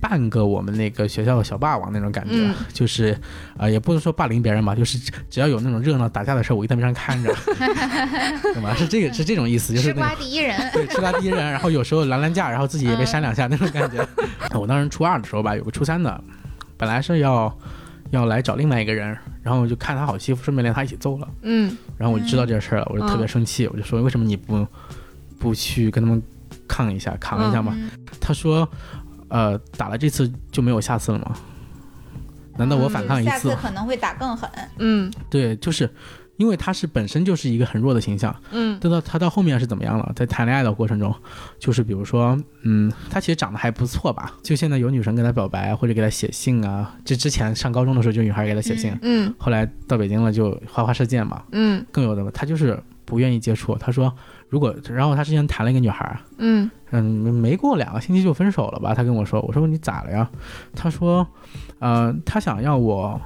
[0.00, 3.12] 半个我们那个学校的小霸王那种感觉，嗯就是
[3.54, 7.34] 啊、呃也不能说霸凌别人吧，就是只只要有那种热闹打架的事儿，我一在边上看着，
[8.54, 8.74] 懂吗？
[8.76, 10.56] 是这个是这种意思，就是吃瓜第一人。
[10.72, 14.06] 对，吃瓜第一人，然后有时候拦拦架，然后自己也被扇两下那种感觉。
[14.58, 16.22] 我当时初二的时候吧，有个初三的，
[16.76, 17.52] 本来是要
[18.10, 21.28] 要来找另外一个人，然后我就看他好欺负，顺便连他一起揍了。
[21.42, 24.66] 嗯然后我就知道这事儿了，我就特别生气，我就说为什么你不
[25.38, 26.22] 不去跟他们
[26.66, 27.72] 抗一下，扛一下嘛？
[27.76, 28.68] 嗯他说，
[29.28, 31.36] 呃，打了这次就没有下次了吗？
[32.56, 33.54] 难道我反抗一次下次？
[33.62, 34.50] 可能会打更狠。
[34.78, 35.88] 嗯对，就是
[36.38, 40.12] 因为他是本身就是一个很弱的形象，嗯等到他到后面是怎么样了？
[40.16, 41.14] 在谈恋爱的过程中，
[41.58, 44.34] 就是比如说，嗯，他其实长得还不错吧？
[44.42, 53.76] 就现在有女生跟他表白或者给他写信啊，这之前上高中的时候就女孩给他写信，嗯后来到北京了就花花世界嘛，嗯更有的他就是不愿意接触。
[53.76, 54.12] 他说，
[54.48, 58.94] 如果然后他之前谈了一个女孩，嗯嗯，没没过两个星期就分手了吧？
[58.94, 60.28] 他跟我说，我说你咋了呀？
[60.74, 61.26] 他说，
[61.78, 63.20] 呃，他想要我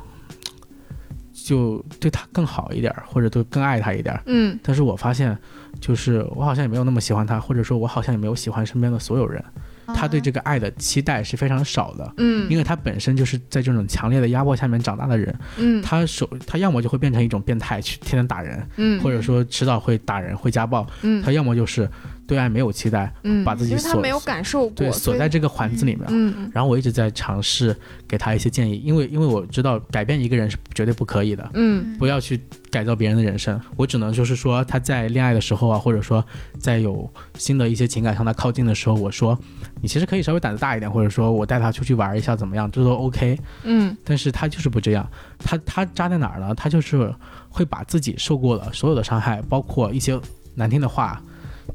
[1.33, 4.21] 就对他更好一点，或者对更爱他一点。
[4.27, 5.37] 嗯但是我发现，
[5.81, 9.43] 就是我好像也没有那么喜欢他，或者说我好像也没有喜欢身边的所有人。
[9.87, 15.83] 他对这个爱的期待是非常少的，嗯，因为他本身就是在这种强烈的压迫下面长大的人，嗯。
[15.83, 19.01] 他手他要么就会变成一种变态，去天天打人，嗯。
[19.01, 21.23] 或者说迟早会打人会家暴，嗯。
[21.23, 21.89] 他要么就是
[22.33, 26.07] 对爱没有期待，嗯，把自己锁他没有感受过，对，锁在这个环子里面。
[26.09, 27.77] 嗯然后我一直在尝试
[28.09, 32.41] 给他一些建议，因为因为我知道改变一个人是绝对不可以的，嗯不要去
[32.71, 33.61] 改造别人的人生。
[33.77, 36.25] 我只能就是说他在恋爱的时候啊，或者说
[36.59, 39.39] 在有新的一些情感向他靠近的时候，我说
[39.83, 43.39] 你其实可以稍微胆子大一点，或者说我带他出去玩一下怎么样，这都 OK。
[43.65, 45.07] 嗯但是他就是不这样，
[45.39, 46.55] 他他扎在哪儿呢？
[46.55, 47.15] 他就是
[47.51, 50.19] 会把自己受过的所有的伤害，包括一些
[50.55, 51.23] 难听的话，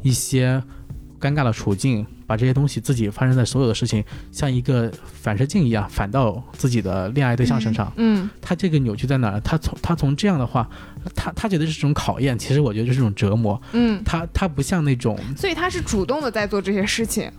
[0.08, 0.63] 一些
[1.20, 7.91] 尴尬的处境，把这些东西自己发生在所有的事情，像一个反射镜一样反到自己的恋爱对象身上。
[7.98, 9.41] 嗯他这个扭曲在哪儿？
[9.41, 10.70] 他从他从这样的话，
[11.13, 13.62] 他他觉得是种考验，其实我觉得就是种折磨。
[13.74, 17.30] 嗯，他他不像那种所以他是主动的在做这些事情。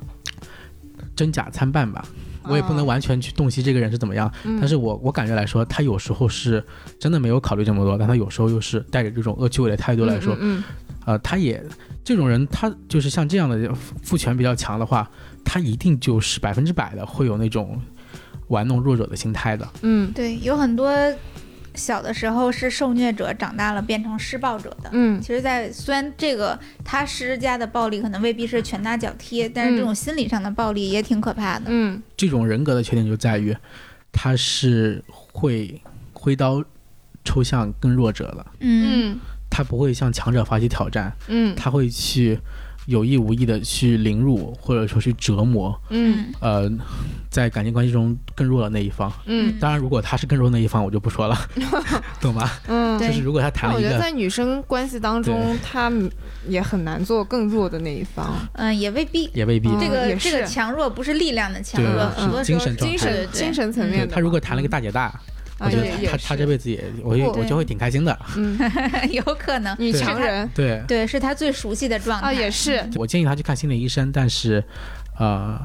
[1.16, 2.04] 真假参半吧。
[2.44, 6.64] 我也不能完全去洞悉这个人是怎么样，嗯但是我我感觉来说，他有时候是
[6.98, 10.64] 真的没有考虑这么多，但他有时候又是带着这种恶趣味的态度来说，嗯
[11.04, 11.62] 呃，他也
[12.08, 13.70] 这种人，他就是像这样的
[14.02, 15.06] 父权比较强的话，
[15.44, 17.78] 他一定就是百分之百的会有那种
[18.46, 19.68] 玩弄弱者的心态的。
[19.82, 20.10] 嗯。
[20.12, 20.90] 对，有很多
[21.74, 24.88] 小的时候是受虐者，长大了变成施暴者的。
[24.94, 25.20] 嗯。
[25.20, 31.66] 其实在，虽然这个他施加的暴力可能未必是拳打脚踢，但是这种心理上的暴力也挺可怕的。
[31.68, 32.02] 嗯。
[32.16, 33.54] 这种人格的缺点就在于，
[34.10, 35.78] 他是会
[36.14, 36.64] 挥刀
[37.22, 39.12] 抽向更弱者的，嗯。
[39.12, 39.20] 嗯
[39.58, 42.38] 他不会向强者发起挑战，嗯他会去
[42.86, 46.70] 有意无意的去凌辱或者说去折磨，嗯呃，
[47.28, 49.12] 在感情关系中更弱的那一方。
[49.26, 51.36] 嗯当然，如果他是更弱的那一方，我就不说了，
[52.22, 52.48] 懂吗？
[52.68, 52.96] 嗯。
[53.00, 55.92] 就是如果他谈那我觉得了一个，在女生关系当中，他
[56.46, 58.32] 也很难做更弱的那一方。
[58.52, 59.28] 嗯，也未必。
[59.34, 59.68] 也未必。
[59.68, 65.20] 嗯这个这个强弱不是力量的强弱，嗯很多时候精神状态精神精神层面他如果谈了一个大姐大，啊
[65.58, 68.18] 我觉得他他这辈子也，我也我就会挺开心的。
[68.36, 68.58] 嗯
[69.10, 74.62] 有可能女强人对，对是他最熟悉的状态啊也是我建议他去看心理医生，但是，
[75.18, 75.60] 呃，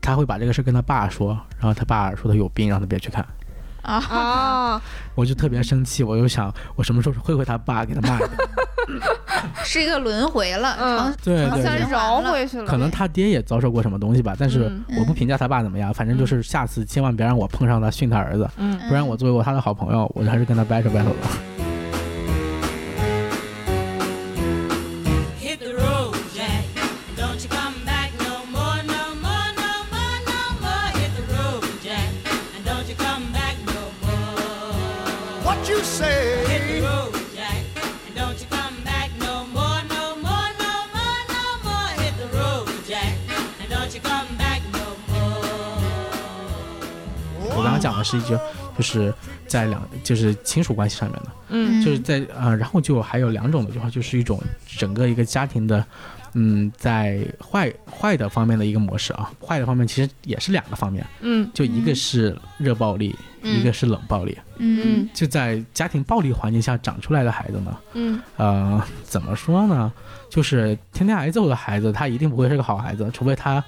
[0.00, 3.26] 他会把这个事跟他爸说，然后他爸说他有病，让他别去看。
[3.82, 3.94] 啊。
[3.96, 4.82] 啊，
[5.16, 8.30] 我就特别生气，我就想，我什么时候会会他爸给他骂的？
[9.64, 10.98] 是一个轮回了，嗯。
[10.98, 12.66] 成对成对饶回去了。
[12.66, 14.98] 可能他爹也遭受过什么东西吧，但是嗯。
[14.98, 18.78] 我不评价他爸怎么样，反正就是下次千万别让我碰上他训他儿子，嗯。
[18.88, 21.14] 不然我作为我他的好朋友，我还是跟他 battle battle 的。
[21.22, 21.57] Hit
[48.08, 48.36] 是一句，
[48.76, 49.12] 就是
[49.46, 51.82] 在两就是亲属关系上面的，嗯。
[51.84, 55.84] 就是在呃，然后就还有两种的话，就是一种整个一个家庭的，
[56.34, 61.48] 嗯，在坏坏的方面的一个模式啊，坏的方面其实也是两个方面，嗯。
[61.52, 64.36] 就一个是热暴力，嗯一个是冷暴力。
[64.56, 64.82] 嗯。
[64.84, 65.08] 嗯。
[65.12, 68.20] 就在家庭暴力环境下长出来的孩子呢，嗯。
[68.36, 69.92] 呃，怎么说呢？
[70.30, 73.64] 就是天天挨揍的孩子，他一定不会是个好孩子，除非他，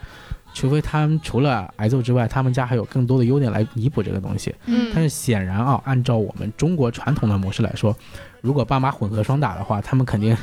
[0.52, 4.54] 除非他们除了挨揍之外，他们家还有更多的优点来弥补这个东西。
[4.66, 7.96] 嗯但是显然啊，按照我们中国传统的模式来说，
[8.40, 10.36] 如果爸妈混合双打的话，他们肯定，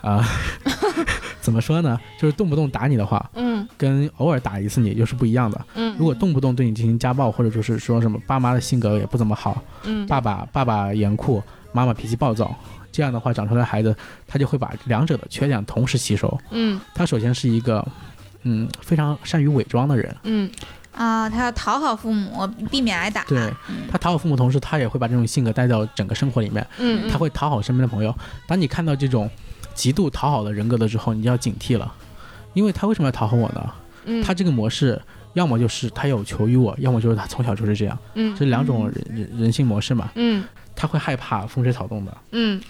[0.00, 0.24] 啊、
[1.40, 1.98] 怎么说呢？
[2.18, 5.66] 就是动不动打你的话，嗯跟偶尔打一次你又是不一样的。
[5.74, 12.54] 嗯如果动不动对你进行家暴，或者就是说什么爸妈的性格也不怎么好，嗯爸爸爸爸严酷，妈妈脾气暴躁，
[12.92, 13.94] 这样的话长出来的孩子，
[14.26, 16.38] 他就会把两者的缺点同时吸收。
[16.50, 17.86] 嗯他首先是一个，
[18.42, 20.50] 嗯，非常善于伪装的人，嗯
[20.92, 23.24] 啊，他要讨好父母，避免挨打。
[23.24, 23.52] 对
[23.90, 28.14] 他讨好父母，同时他也会把这种性格带到整个生活里面，嗯，他会讨好身边的朋友。
[28.46, 29.30] 当你看到这种
[29.74, 31.92] 极度讨好的人格的时候，你就要警惕了，
[32.54, 33.72] 因为他为什么要讨好我呢？
[34.06, 35.00] 嗯他这个模式。
[35.34, 40.10] 要么就是他有求于我，要么就是他从小就是这样，嗯这两种人人人性模式嘛。
[40.16, 40.42] 嗯
[40.74, 42.60] 他会害怕风吹草动的，嗯，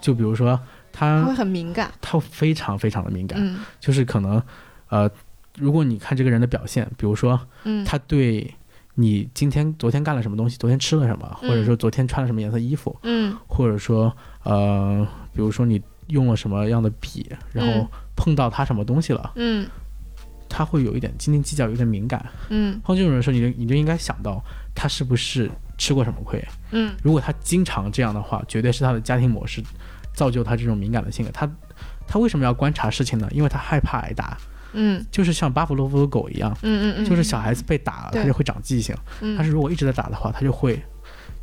[0.00, 0.58] 就比如说
[0.92, 1.88] 他他会很敏感。
[2.00, 4.42] 他非常非常的敏感，嗯就是可能，
[4.88, 5.10] 呃，
[5.58, 8.52] 如果你看这个人的表现，比如说嗯他对
[8.94, 19.68] 你今天、昨天干了什么东西，昨天吃了什么，嗯或者说昨天穿了什么颜色衣服，嗯或者说呃，比如说你用了什么样的笔，然后嗯碰到他什么东西了，嗯
[20.48, 22.24] 他会有一点斤斤计较，有点敏感。
[22.48, 24.42] 嗯碰到这种人的时候，你就你就应该想到
[24.74, 26.42] 他是不是吃过什么亏。
[26.72, 29.62] 嗯如果他经常这样的话，绝对是他的家庭模式
[30.14, 31.30] 造就他这种敏感的性格。
[31.30, 31.48] 他
[32.06, 33.28] 他为什么要观察事情呢？
[33.30, 34.36] 因为他害怕挨打，
[34.72, 38.94] 嗯就是像巴甫洛夫的狗一样，嗯嗯，就是小孩子被打了，对他就会长记性。
[39.20, 40.80] 嗯但是如果一直在打的话，他就会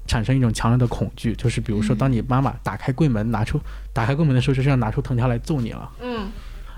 [0.08, 3.60] 产生一种强烈的恐惧，就是比如说，当你妈妈打开柜门拿出
[3.92, 5.92] 打开柜门的时候，就是要拿出藤条来揍你了。
[6.02, 6.28] 嗯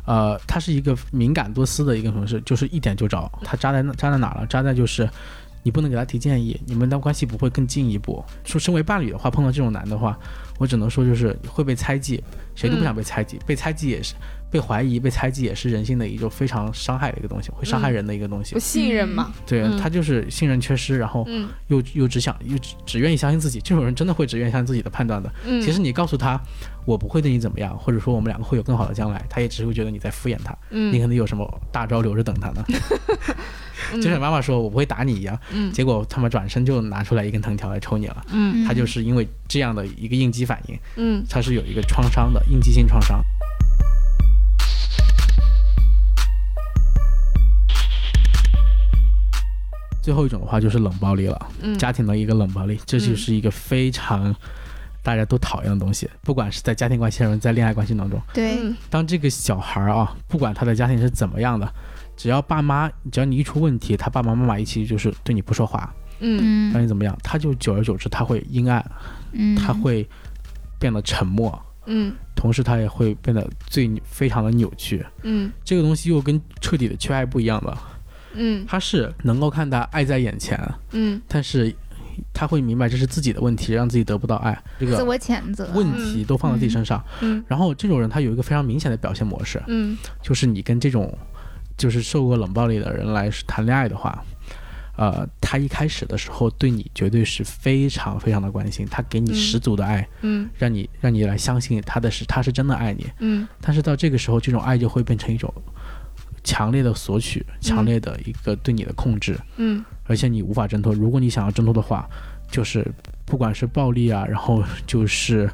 [0.06, 3.30] 呃，他是一个敏感多思的一个同事，就是一点就着。
[3.44, 4.46] 他扎在那扎在哪了？
[4.48, 5.10] 扎在就是
[5.64, 8.24] 你不能给他提建议，你们的关系不会更进一步。
[8.46, 10.18] 说身为伴侣的话，碰到这种男的话，
[10.60, 12.24] 我只能说就是会被猜忌，
[12.56, 14.16] 谁都不想被猜忌，被猜忌也是
[14.50, 18.54] 被怀疑、被猜忌也是人性的一种非常伤害的一个东西，会伤害嗯人的一个东西。
[18.54, 25.32] 不信任嘛，对、嗯他就是信任缺失，然后嗯又又只想又只只愿意相信自己，这种人真的会只愿意相信自己的判断的。
[25.46, 26.40] 嗯，其实你告诉他
[26.86, 32.64] 我不会对你怎么样，或者说我们两个会有更好的将来，他也只会觉得你在敷衍他，嗯你可能有什么大招留着等他呢。
[34.02, 38.26] 就像妈妈说我不会打你一样，嗯结果他们转身就拿出来一根藤条来抽你了。
[38.32, 43.22] 嗯他就是因为这样的一个应激反应，嗯他是有一个创伤的应激性创伤。
[50.08, 51.78] 最后一种的话就是冷暴力了，嗯。
[51.78, 54.34] 家庭的一个冷暴力，这就是一个非常
[55.04, 61.70] 大家都讨厌的东西，不管是在家庭关系中，在恋爱关系当中，对，嗯当这个小孩儿啊，不管他的家庭是怎么样的，
[62.16, 66.40] 只要爸妈，只要你一出问题，他爸爸妈妈一起就是对你不说话，嗯。
[66.42, 66.72] 嗯。
[66.72, 68.82] 让你怎么样，他就久而久之他会阴暗，
[69.34, 70.08] 嗯，他会
[70.80, 72.16] 变得沉默，嗯。
[72.34, 75.06] 同时他也会变得最非常的扭曲。
[75.24, 75.52] 嗯。
[75.66, 77.78] 这个东西又跟彻底的缺爱不一样了，
[78.38, 78.66] 嗯。
[78.68, 80.60] 他是能够看到爱在眼前，
[80.92, 81.22] 嗯。
[81.28, 81.74] 但是
[82.34, 87.04] 他会明白这是自己的问题，让自己得不到爱，这个自我谴责，问题都放在自己身上。
[87.22, 87.44] 嗯。
[87.48, 89.98] 然后这种人他有一个非常明显的表现模式，嗯。
[90.22, 91.16] 就是你跟这种
[91.78, 94.24] 就是受过冷暴力的人来谈恋爱的话，
[94.98, 99.36] 呃，他一开始的时候对你绝对是非常非常的关心，他给你嗯。
[99.36, 100.50] 十足的爱，嗯。
[100.58, 103.06] 让你让你来相信他的是他是真的爱你。
[103.20, 103.48] 嗯。
[103.62, 105.54] 但是到这个时候，这种爱就会变成一种
[106.48, 110.94] 强烈的索取，强烈的一个对你的控制，嗯而且你无法挣脱。
[110.94, 112.08] 如果你想要挣脱的话，
[112.50, 112.90] 就是
[113.26, 115.50] 不管是暴力啊，然后就是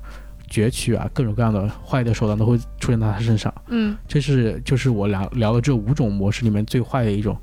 [0.52, 3.52] 攫取啊，各种各样的坏的手段都会出现在他身上。
[3.70, 7.36] 嗯这是就是我聊聊的这五种模式里面最坏的一种，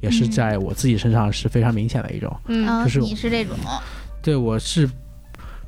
[0.00, 2.34] 也是嗯在我自己身上是非常明显的一种。
[2.46, 3.54] 嗯啊，就是你是这种，
[4.22, 4.88] 对我是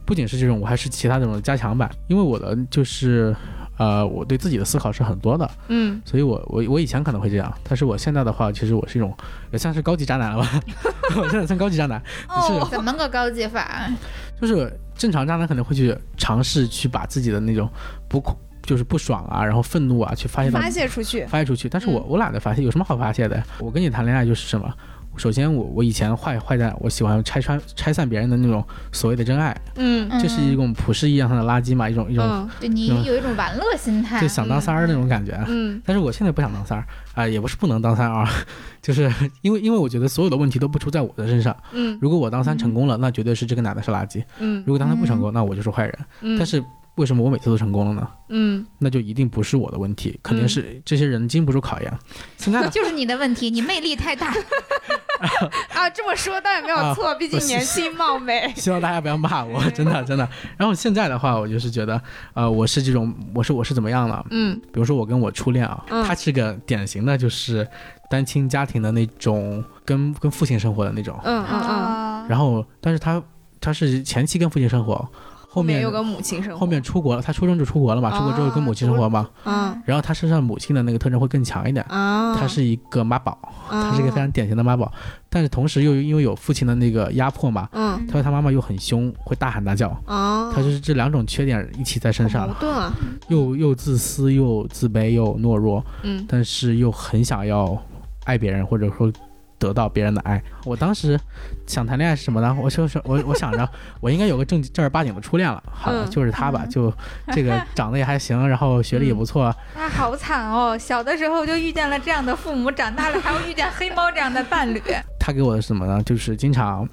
[0.07, 3.37] 不仅是这种，我还是其他这种加强版，因为我的就是
[3.77, 9.14] 呃，我对自己的思考是很多的，嗯所以我我我以前可能会这样，但是我现在的话，其实我是一种
[9.53, 10.61] 也算是高级渣男了吧，
[11.16, 13.89] 我现在算高级渣男，哦，怎么个高级法？
[14.41, 17.68] 就是正常渣男可能会去尝试去把自己的那种
[18.09, 18.22] 不
[18.62, 21.68] 就是不爽啊，然后愤怒啊，去发泄发泄出去，发泄出去。
[21.68, 23.43] 但是我、嗯我懒得发泄，有什么好发泄的？
[23.59, 24.68] 我跟你谈恋爱就是什么？
[25.16, 30.08] 首先我我以前坏坏在我喜欢拆穿拆散别人的那种所谓的真爱，嗯。
[30.20, 34.20] 这是一种普世意义上的垃圾嘛，一种一种嗯对你嗯有一种玩乐心态。
[34.20, 35.38] 就，想当三儿那种感觉。
[35.48, 35.80] 嗯。
[35.84, 38.30] 但是我现在不想当三儿啊、也不是不能当三儿啊，
[38.82, 39.10] 就是
[39.40, 41.56] 因为因为我觉得所有的问题都不出在我的身上。
[41.72, 41.98] 嗯。
[42.00, 44.62] 如果我当三成功了，那绝对是这个男的是垃圾；嗯。
[44.66, 45.98] 如果当三不成功，那我就是坏人。
[46.20, 46.62] 嗯，但是
[46.97, 48.09] 为什么我每次都成功了呢？
[48.28, 51.92] 嗯那就一定不是我的问题，肯定是这些人经不住考验。
[52.36, 54.34] 现在，就是你的问题，你魅力太大。
[55.72, 58.53] 啊，这么说当然没有啊错，毕竟年轻貌美。
[58.57, 60.28] 希望大家不要骂我，真的真的。
[60.59, 61.99] 然后现在的话，我就是觉得，
[62.34, 64.24] 呃，我是这种，我是我是怎么样了？
[64.30, 67.66] 嗯比如说我跟我初恋啊，嗯他是个典型的就是
[68.11, 71.18] 单亲家庭的那种，跟跟父亲生活的那种。
[71.24, 73.22] 嗯嗯嗯，啊，然后，但是他
[73.59, 75.09] 他是前期跟父亲生活，
[75.57, 79.28] 后面有个母亲生活，后面出国了，他初中就出国了嘛，出国之后跟母亲生活嘛。
[79.44, 79.82] 嗯。
[79.86, 83.38] 然后他身上母亲的那个特征会更强一点，啊，他是一个妈宝，
[83.70, 84.92] 他是一个非常常典型的妈宝，
[85.30, 92.92] 但是同时又因为有父亲的那个压迫嘛，嗯他说他妈妈又很凶，会大喊大叫，啊，他就是这两种缺点一起在身上矛，盾啊，
[93.28, 96.24] 又又自私又自卑又懦弱，嗯。
[96.28, 97.80] 但是又很想要
[98.24, 99.11] 爱别人，或者说
[99.59, 100.42] 得到别人的爱。
[100.64, 101.18] 我当时
[101.66, 102.57] 想谈恋爱是什么呢？
[102.61, 103.68] 我就是我我想着
[104.00, 106.92] 我应该有个正正儿八经的初恋了，好就是他吧，就
[107.32, 110.76] 这个 长得也还行，然后学历也不错，那好惨哦！
[110.78, 114.82] 小的时候就遇见了这样的父母，长大了还要遇见黑猫这样的伴侣。
[115.18, 116.02] 他给我的是什么呢？
[116.04, 116.88] 就是经常，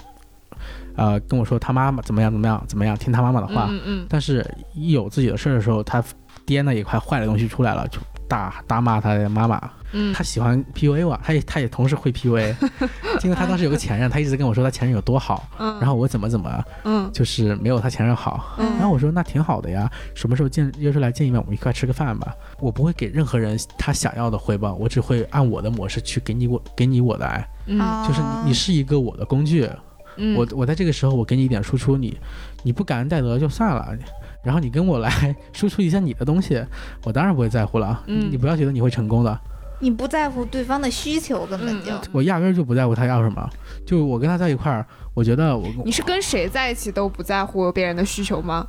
[0.96, 3.68] 呃，跟我说他妈妈怎么样怎么样怎么样，听他妈妈的话。
[3.70, 6.04] 嗯嗯但是，一有自己的事儿的时候，他
[6.46, 8.00] 爹那一块坏的东西出来了，就
[8.34, 9.62] 大大骂他的妈妈。
[9.92, 10.12] 嗯。
[10.12, 12.56] 他喜欢 PUA 我，他也他也同时会 PUA，
[13.24, 17.10] 因为他当时有个前任，他一直跟我说他前任有多好，嗯，然后我怎么怎么嗯。
[17.14, 18.56] 就是没有他前任好。
[18.58, 22.34] 嗯，然后我说那挺好的呀，什么时候见约出来见一面，我们一块吃个饭吧。
[22.60, 27.48] 我不会给任何人他想要的回报，我只会按我的模式去给你我给你我的爱。
[27.68, 27.80] 嗯。
[28.08, 29.70] 就是你你是一个我的工具，
[30.18, 30.36] 嗯。
[30.36, 32.18] 我我在这个时候我给你一点输出，你
[32.64, 33.96] 你不感恩戴德就算了，
[34.44, 36.64] 然后你跟我来输出一下你的东西，
[37.06, 38.04] 我当然不会在乎了。
[38.08, 39.40] 嗯你不要觉得你会成功的，
[39.80, 43.50] 你不在乎对方的需求，根本就嗯我压根儿就不在乎他要什么。
[43.86, 48.68] 就我跟他在一块儿，我觉得我你是跟谁在一起都不在乎别人的需求吗？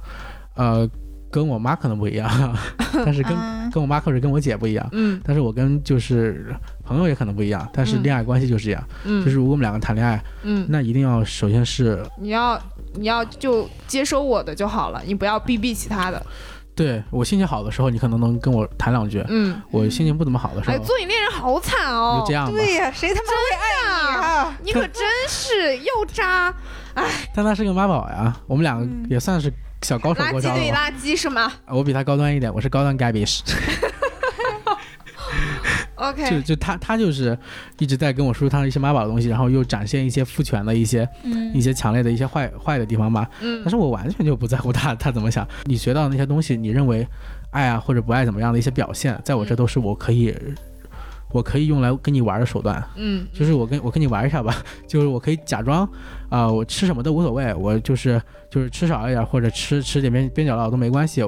[0.55, 0.89] 呃
[1.35, 2.31] 跟我妈可能不一样，
[3.05, 4.89] 但是跟、嗯跟我妈或者跟我姐不一样。
[4.93, 6.55] 嗯但是我跟就是
[6.85, 12.57] 朋友也可能不一样，但是嗯恋爱关系就是这样，嗯，就是如果我们两个谈恋爱，嗯，那一定要首先是你要
[12.93, 16.25] 你要就接收我的就好了，你不要逼逼其他的。
[16.77, 22.53] 对我心情好的时候，你可能能跟我谈两句；嗯，我心情不怎么好的时候哎，候，做你恋人好惨哦，就这样吧。
[22.53, 24.59] 对呀、谁他妈会爱你啊？
[24.63, 26.55] 你可真是又渣，
[26.95, 27.05] 哎
[27.35, 29.53] 但他是个妈宝呀，我们两个也算是
[29.85, 30.61] 小高手垃圾过招了吧。
[30.61, 33.41] 对垃圾是吗我比他高端一点，我是高端 garbage。
[35.97, 37.39] 就？OK，就就他他就是
[37.79, 43.29] 一直在跟我说他的一些妈宝的东西，然后又展现一些父权的一些嗯一些强烈的一些坏坏的地方吧。
[43.41, 45.47] 嗯但是我完全就不在乎他他怎么想。
[45.65, 47.07] 你学到的那些东西，你认为
[47.51, 50.35] 爱啊或者不爱怎么样的一些表现，在我这都是我可以。
[51.31, 54.55] 我可以用来跟你玩的手段，嗯，就是我跟我跟你玩一下吧，
[54.87, 55.89] 就是我可以假装，
[56.31, 58.23] 啊、我吃什么都无所谓，我就是
[58.55, 61.25] 就是吃少一点或者吃吃点边边角料都没关系，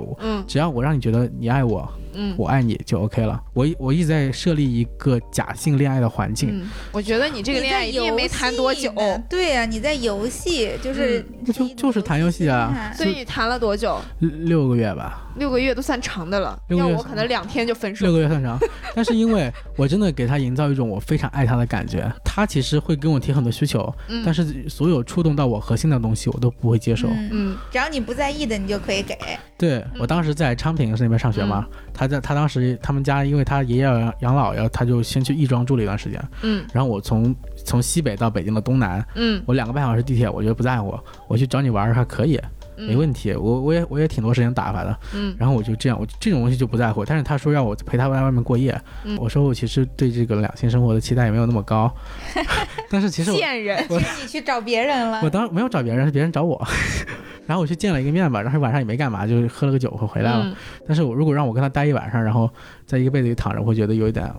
[0.47, 1.85] 只要我让你觉得你爱我，
[2.17, 2.35] 嗯。
[2.37, 3.41] 我爱你就 OK 了。
[3.55, 8.93] 我一我一直在设立一个假性恋爱的环境，嗯，我觉得你这个恋爱一定也没谈多久。
[9.29, 12.93] 对呀、你在游戏，就是、嗯就就是谈游戏啊。
[12.97, 14.01] 所以你谈了多久？
[14.19, 18.05] 六个月吧，六个月都算长的了，六个月要我可能两天就分手。
[18.05, 18.17] 六。
[18.17, 18.59] 个月算长，
[18.95, 24.23] 但是因为我真的给他营造一种我非常爱他的感觉，他其实会跟我提很多需求，嗯。
[24.25, 27.09] 但是所有触动到我核心的东西我都不会接受。
[27.09, 27.59] 嗯，嗯。
[27.71, 29.17] 只要你不在意的，你就可以给。
[29.59, 37.35] 对我当时在昌平是那边上学嘛，他在他当时他们家因为他爷爷要养养老要，他就先去亦庄住了一段时间，嗯然后我从
[37.65, 40.99] 从西北到北京的东南，嗯，我两个半小时地铁，我觉得不在乎，
[41.29, 42.41] 我去找你玩还可以，
[42.77, 47.05] 没问题，我我也我也挺多时间打发的，嗯然后我就这样，我这种东西就不在乎。
[47.05, 51.93] 但是他说让我陪他在外面过夜，嗯我说我其实对这个两性生活的期待也没有那么高，
[52.91, 53.85] 但是其实我贱人。
[53.89, 56.63] 我你去找别人了我，当没有找别人，是别人找我。
[57.47, 60.43] 然后我去见了一个面吧，然后晚上也没干嘛，就是喝了个酒回回来了。
[60.45, 60.55] 嗯
[60.87, 62.51] 但是我如果让我跟他待一晚上，然后
[62.85, 64.37] 在一个被子里躺着，我会觉得有一点、呃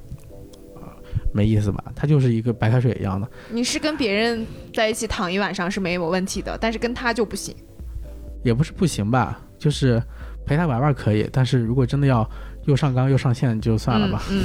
[1.34, 1.84] 没意思吧。
[1.96, 7.56] 他就是一个白开水一样的，你是跟别人在一起躺一晚上是没有问题的，但是跟他就不行。
[8.44, 10.02] 也不是不行吧，就是
[10.46, 11.30] 陪他玩玩可以。
[11.32, 12.28] 但是如果真的要
[12.66, 14.24] 又上纲又上线，就算了吧。
[14.30, 14.44] 嗯。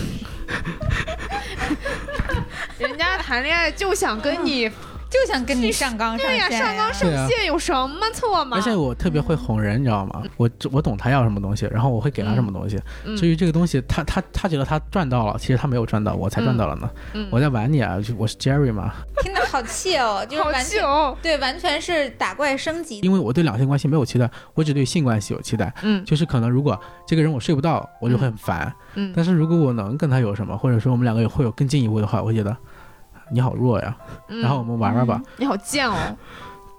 [0.48, 0.56] 嗯
[2.78, 4.68] 人家谈恋爱就想跟你，
[5.12, 8.56] 就想跟你上纲上线对呀，线上纲上线有什么错吗？
[8.56, 10.22] 而且我特别会哄人，你知道吗？
[10.38, 12.80] 我我懂他要什么东西，然后我会给他什么东西。
[13.04, 16.90] 嗯至于这个东西，他他他觉得他赚到了，其实他没有赚到，我才赚到了呢。
[17.12, 18.94] 嗯我在玩你啊，我是 Jerry 嘛。
[19.22, 21.16] 听着好气哦，就是全哦。
[21.22, 23.00] 对，完全是打怪升级。
[23.00, 25.72] 因为我对两性关系没有期待，我只对性关系有期待。
[25.82, 28.72] 嗯就是可能如果这个人我睡不到，我就会很烦。
[28.94, 32.56] 嗯但是如果我能跟他有什么，或者说我们两个有会有更进一步的话，我会觉得
[33.30, 33.96] 你好弱呀，
[34.28, 35.22] 嗯然后我们玩玩吧。
[35.36, 35.94] 你好贱哦。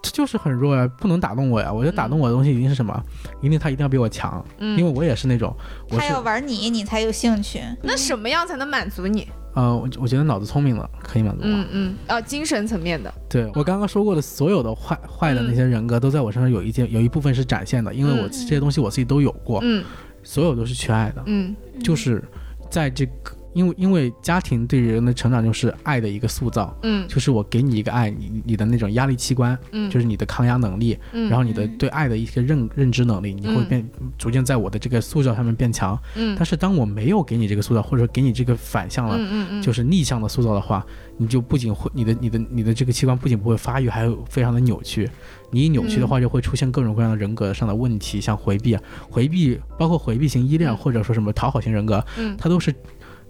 [0.01, 1.71] 这就是很弱呀，不能打动我呀。
[1.71, 3.01] 我觉得打动我的东西一定是什么？
[3.41, 5.55] 一定他一定要比我强，嗯，因为我也是那种，
[5.89, 7.61] 我他要玩你，你才有兴趣。
[7.81, 9.25] 那什么样才能满足你？
[9.55, 11.49] 呃，我我觉得脑子聪明了可以满足我。
[11.49, 13.13] 嗯嗯，啊，精神层面的。
[13.29, 19.85] 对我刚刚说过的所有的坏坏的那些人格，都在我身上有一件有一部分是展现的，因为我嗯这些东西我自己都有过，嗯
[20.21, 22.21] 所有都是缺爱的，嗯就是
[22.69, 23.31] 在这个。
[23.53, 27.07] 因为因为家庭对人的成长就是爱的一个塑造，嗯。
[27.07, 33.65] 就是我给你一个爱，你你的那种压力器官，嗯，就是你的抗压能力，嗯然后你的对爱的一些认认知能力，你会嗯。
[33.65, 35.97] 变逐渐在我的这个塑造上面变强。
[36.15, 36.35] 嗯。
[36.37, 40.85] 但是当我没有给你这个塑造，或者说给你这个反向了，嗯嗯嗯，就是逆向的塑造的话，
[41.17, 45.09] 你就不仅会你的你的你的这个器官不仅不会发育，还有非常的扭曲。
[45.51, 48.81] 你一扭曲的话，就会出现各种各样的人格上的问题，像回避、啊。
[49.11, 50.75] 回避，包括回避型依恋，嗯。
[50.75, 52.35] 或者说什么讨好型人格，嗯。
[52.37, 52.73] 它都是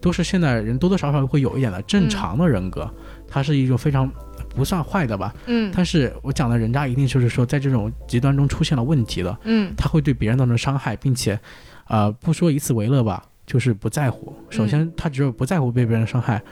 [0.04, 2.94] 都是现在人多多少少会有一点的正常的人格，
[3.26, 4.12] 它是一种非常
[4.54, 5.34] 不算坏的吧。
[5.46, 11.40] 嗯但是我讲的人渣一定就是说，在这种极端中出现了问题的，嗯他会对别人造成伤害，并且，
[11.88, 14.36] 呃，不说以此为乐吧，就是不在乎。
[14.50, 16.44] 首先，他只有不在乎被别人伤害，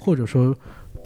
[0.00, 0.52] 或者说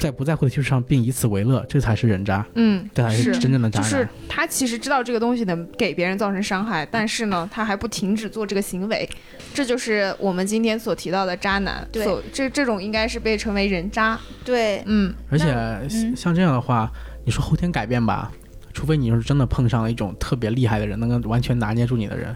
[0.00, 3.90] 在不在乎的基础上并以此为乐，这才是人渣，嗯，这才是真正的渣男。
[3.90, 9.06] 就是他其实知道这个东西能给别人造成伤害，但是呢，他还不停止做这个行为，
[9.52, 11.86] 这就是我们今天所提到的渣男。
[11.92, 14.18] 对所这这种应该是被称为人渣。
[14.42, 16.90] 对，嗯而且嗯像这样的话，
[17.26, 18.32] 你说后天改变吧，
[18.72, 22.34] 除非你是真的碰上了一种特别厉害的人，能够完全拿捏住你的人，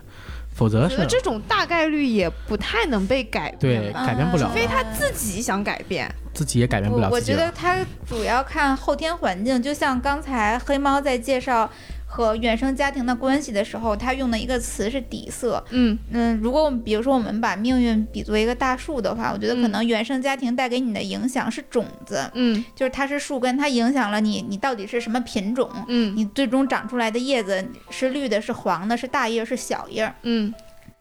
[0.55, 6.09] 否则是这种大概率也不太能被改变对，改变不了除非他自己想改变。
[6.33, 7.21] 自己也改变不了我。
[7.21, 11.71] 觉得他主要看后天环境，就像刚才黑猫在介绍
[12.15, 15.61] 和原生家庭的关系的时候，他用的一个词是底色。
[15.71, 25.69] 嗯嗯，如果我们比如说我们把命运比作一个大树的话，我觉得可嗯能原生家庭带给你的影响是种子，嗯就是它是树根，它影响了你，你到底是什么品种。
[25.89, 30.15] 嗯你最终长出来的叶子是绿的，是黄的，是大叶，是小叶。
[30.23, 30.55] 嗯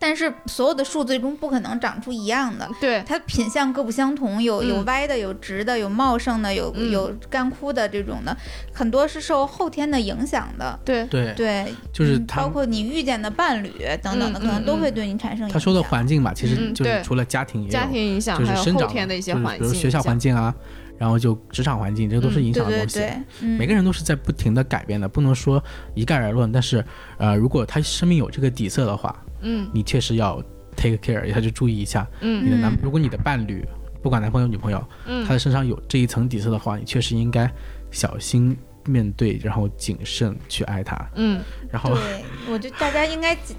[0.04, 8.36] 但是所有的树最终不可能长出一样的，对，它品相各不相同，有有嗯歪的，有直的，有茂盛的，有、嗯有干枯的这种的，
[8.74, 10.78] 很多是受后天的影响的。
[10.84, 15.54] 对，对，对，嗯就是他包括你遇见的伴侣等等的，嗯可能都嗯会对你产生影响。
[15.54, 20.54] 他说的环境吧，其实就是除了家庭也有，家庭影响就是还有生长后天的一些就是环境，比如学校环境啊，
[20.98, 23.00] 然后就职场环境，这都是嗯影响的东西。
[23.00, 25.64] 对，嗯、每个人都是在不停的改变的，不能说
[25.96, 26.52] 一概而论。
[26.52, 26.84] 但是，
[27.18, 29.70] 呃，如果他生命有这个底色的话，嗯。
[29.74, 30.42] 你确实要
[30.76, 32.46] take care，要去注意一下嗯。
[32.46, 32.78] 你的男，嗯。
[32.82, 33.64] 如果你的伴侣，
[34.02, 35.24] 不管男朋友女朋友，嗯。
[35.26, 37.50] 他的身上有这一层底色的话，你确实应该
[37.92, 40.98] 小心面对，然后谨慎去爱他。
[41.16, 41.42] 嗯。
[41.70, 43.56] 然后，对，我觉得大家应该谨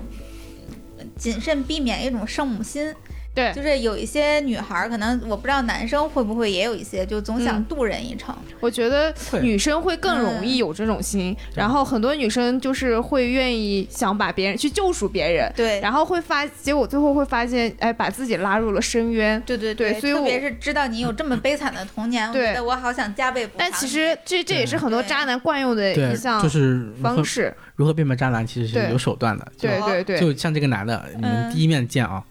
[1.16, 2.92] 谨慎避免一种圣母心，
[3.34, 8.34] 对就是有一些女孩儿，可能我不知道男生会不会也有一些，就总想嗯渡人一程。
[8.60, 9.12] 我觉得
[9.42, 19.42] 女生会更容易有这种心，然后很多女生就是会愿意想把别人去救赎别人，对，然后会发，结果最后会发现，哎，把自己拉入了深渊。
[19.44, 23.58] 对对对所以我特别是知道你有这么悲惨的童年，我对觉得我好想加倍补偿。
[23.58, 27.52] 但其实这这也是很多渣男惯用的一，项就是方式。
[27.76, 29.46] 如何辨别渣男，其实是有手段的。
[29.58, 32.22] 对对对，就像这个男的，你们嗯第一面见啊，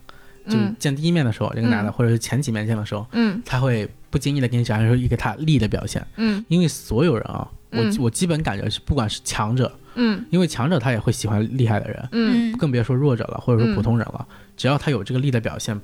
[0.47, 6.05] 就嗯见第一面的时候，这个男的，嗯或者是前几面见的时候，嗯他会不经意的给你展示出一个他力的表现。
[6.17, 14.27] 嗯因为所有人啊，我嗯我基本感觉是，不管是强者，嗯因为强者他也会喜欢厉害的人，嗯嗯，更别说弱者了，或者说普通人了。
[14.55, 15.79] 只要他有这个力的表现，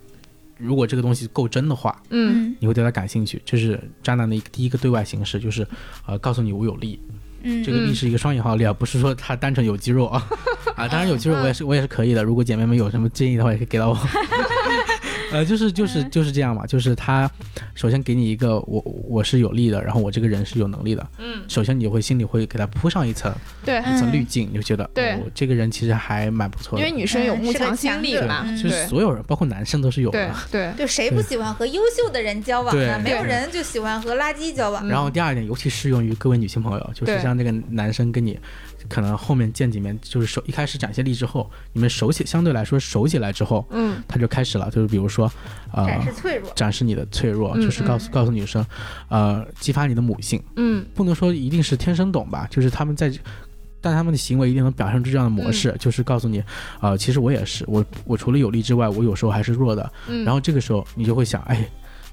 [0.57, 3.41] 如果这个东西够真的话，嗯嗯你会对他感兴趣。
[3.45, 5.65] 这是渣男的一个第一个对外形式，就是
[6.05, 6.99] 呃告诉你我有力。
[7.43, 10.25] 嗯这个力是一个双引号力啊，不是说他单纯有肌肉啊
[10.75, 12.23] 啊，当然有肌肉我也是我也是可以的。
[12.23, 13.97] 如果姐妹们有什么建议的话，也可以给到我。
[15.31, 17.29] 呃，就是就是就是这样嘛，就是他
[17.75, 21.07] 首先给你一个我我是有利的，然后我这个人是有能力的。
[21.17, 26.83] 嗯，首先你会心里会给他铺上一层对，一层嗯滤镜，你就觉得对哦，这个人其实还蛮不错的。
[26.83, 30.33] 因为女生有慕强心理嘛，嗯就是所有人，包括男生都是有的。
[30.51, 33.01] 对对谁不喜欢和优秀的人交往呢？
[33.01, 34.87] 对没有人就喜欢和垃圾交往。
[34.87, 38.39] 然后第二点，尤其适用于各位女性朋友，就是像这个男生跟你，
[38.87, 44.01] 可能后面见几面，就是手一开始展现力之后，你们熟起相对来说熟起来之后，嗯。
[44.07, 45.31] 他就开始了，就是比如说，
[45.73, 48.65] 呃，展示脆弱，展示你的脆弱，嗯就是告诉告诉女生，
[49.09, 50.85] 呃，激发你的母性，嗯。
[50.95, 53.11] 不能说一定是天生懂吧，就是他们在。
[53.81, 55.53] 但他们的行为一定能表现出这样的模嗯。
[55.53, 56.43] 式，就是告诉你，
[56.81, 59.89] 呃，其实我也是，我我除了有力之外，我有时候还是弱的。
[60.09, 61.65] 嗯，然后这个时候你就会想，哎，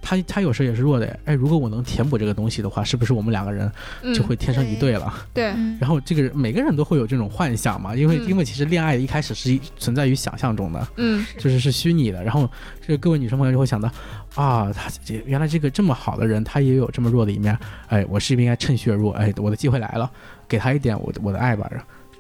[0.07, 3.69] 他他有时候也是弱的，哎，如果我能填补这个东西的话，是不是我们两个人
[4.15, 5.13] 就会天生一对了？
[5.35, 12.23] 对嗯然后这个人每个人都会有这种幻想嘛，因为、嗯因为其实恋爱一开始是存在于想象中的，嗯就是是虚拟的。
[12.23, 12.49] 然后
[12.81, 13.91] 这个各位女生朋友就会想到，
[14.37, 19.11] 啊，他这原来这个这么好的人，他也有这么弱的一面，哎，我是不是应该趁虚而入？
[19.11, 20.09] 哎，我的机会来了，
[20.47, 21.69] 给他一点我的我的爱吧。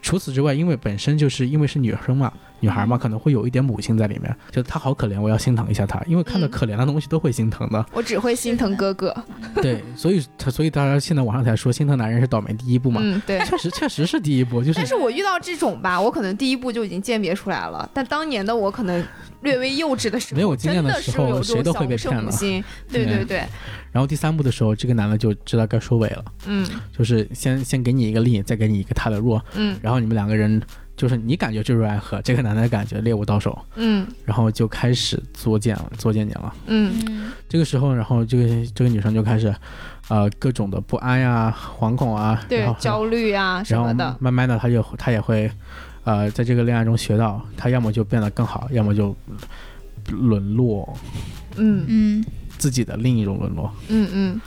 [0.02, 7.84] 除此之外，因为本身就是因为是女生嘛，女孩嘛，可能会有一点母性在里面，就她好可怜，我要心疼一下她，因为看到嗯可怜的东西都会心疼的。
[7.92, 9.14] 我只会心疼哥哥。
[9.60, 13.38] 对，所以他所以大家现在网上才说心疼男人是倒霉第一步嘛，嗯，对。
[13.46, 19.04] 确实确实是第一步，就是但是我遇到这种吧，我可能第一步就已经鉴别出来了，但当年的我可能
[19.42, 22.62] 略微幼稚的时候，没有经验的时候谁都会被骗母心。
[22.90, 23.38] 对对对对，
[23.92, 30.60] 然后第三步的时候，这个男的就知道该收尾了，嗯就是先先给你一个力，再给你一个他的弱，嗯然后你们两个人
[30.96, 34.06] 就是你感觉坠入爱河，这个男的感觉猎物到手，嗯。
[34.24, 36.54] 然后就开始作践了，作践你了。
[36.66, 36.92] 嗯。
[37.06, 39.54] 嗯这个时候，然后这个这个女生就开始，
[40.08, 45.50] 呃，各种的不安呀、惶恐啊，对焦虑啊什然后么的，慢慢的，她就她也会，
[46.04, 49.14] 呃，在这个恋爱中学到，她要么就变得更好，要么就
[50.08, 50.96] 沦落
[51.56, 51.84] 嗯。
[51.86, 52.24] 嗯。
[52.58, 53.70] 自己的另一种沦落。
[53.88, 54.40] 嗯嗯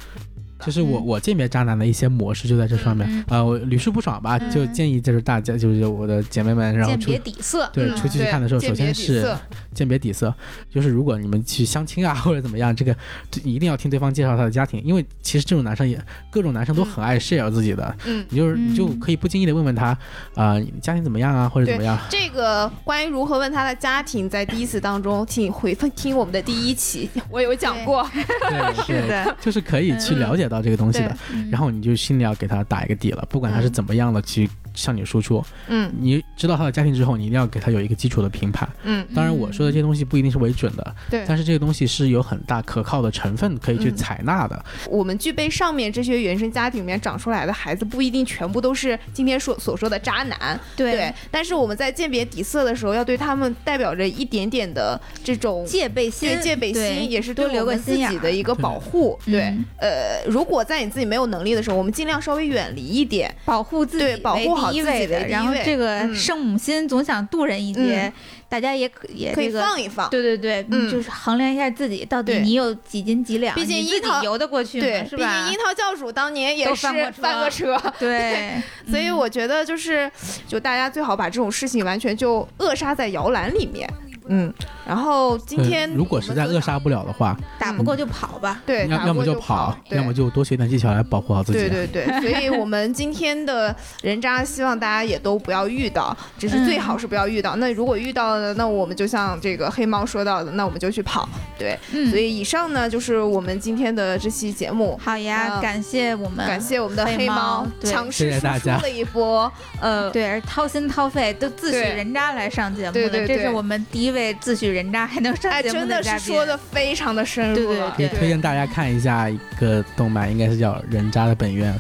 [0.66, 1.06] 就是我嗯。
[1.06, 4.52] 我鉴别渣男的一些模式就在这上面嗯啊、我屡试不爽吧，嗯。
[4.52, 9.34] 就建议就是大家就是我的姐妹们，然后鉴别底色，对嗯出去看的时候，首先是
[9.74, 10.34] 鉴别底色。
[10.70, 12.96] 就是如果你们去相亲啊或者怎么样，这个
[13.32, 16.00] 这一定要听对方介绍他的家庭，因为其实这种男生也
[16.30, 18.26] 各种男生都很爱 share 自己的，嗯。
[18.30, 19.00] 你就是你就嗯。
[19.00, 19.98] 可以不经意的问问他
[20.36, 28.06] 啊、你家庭怎么样啊或者怎么样，这个关于如何问他的家庭，在第一次当中，请回听我们的第一期，我有讲过。
[28.14, 31.50] 对 对，的，就是可以去了解到这个东西的，嗯。
[31.52, 33.74] 然后你就心里要给他打一个底了，不管他是嗯。
[33.74, 35.92] 怎么样的去向你输出，嗯。
[36.00, 38.68] 你知道他的家庭之后，你一定要给他有一个基础的评判。
[38.84, 41.24] 嗯，当然，我说的这些东西不一定是为准的，对。
[41.28, 43.96] 但是这个东西是有很大可靠的成分可以去嗯。
[43.96, 44.66] 采纳的。
[44.90, 51.14] 我们具备上面这些原生家庭里面长出来的孩子，不一定全部都是今天说所说的渣男，对。
[51.30, 59.20] 但是我们在鉴别底色的时候，要对他们代表着一点点的这种戒备心对，戒备心，也是多留个对我们自心眼儿己的一个保护。
[59.26, 63.30] 对对，呃，如如果在你自己没有能力的时候，我们尽量稍微远离一点。
[63.44, 68.12] 保护自己对保护好自己的，然后这个嗯圣母心总想渡人一劫，
[68.48, 70.10] 大家也可也可以这个放一放。
[70.10, 75.60] 对对对，嗯就是衡量一下自己到底你有几斤几两，毕竟你自樱桃己游得过去对吗？，是吧毕竟樱？
[75.60, 78.54] 桃教主当年也是翻过车翻过车，对，
[78.90, 80.10] 所以我觉得就是，
[80.48, 83.86] 就大家最好把这种事情完全就扼杀在摇篮里面。
[84.30, 84.54] 嗯，
[84.88, 88.62] 然后今天对如果实在扼杀不了的话，打不过就跑吧。
[88.66, 91.60] 对，打要要么就跑，对要么就多学点技巧来保护好自己。
[91.60, 97.56] 对对对， 所以我们今天的人渣，希望大家也都不要遇到，只是最好是不要遇到。
[97.60, 101.28] 那如果遇到了，那我们就像这个黑猫说到的，那我们就去跑。
[101.58, 105.00] 对，嗯所以以上呢就是我们今天的这期节目。
[105.04, 109.52] 好呀，嗯感谢我们，感谢我们的黑猫强势输谢谢大家出了一波，
[109.82, 116.20] 呃，对，而掏心掏肺都自诩人渣来上节目对的，这对对是我们第一位自诩人渣还能上哎，节目真的嘉宾。
[116.20, 121.74] 是说的非常的深入了，可以推荐大家看一下一个动漫，应该是叫《人渣的本愿》，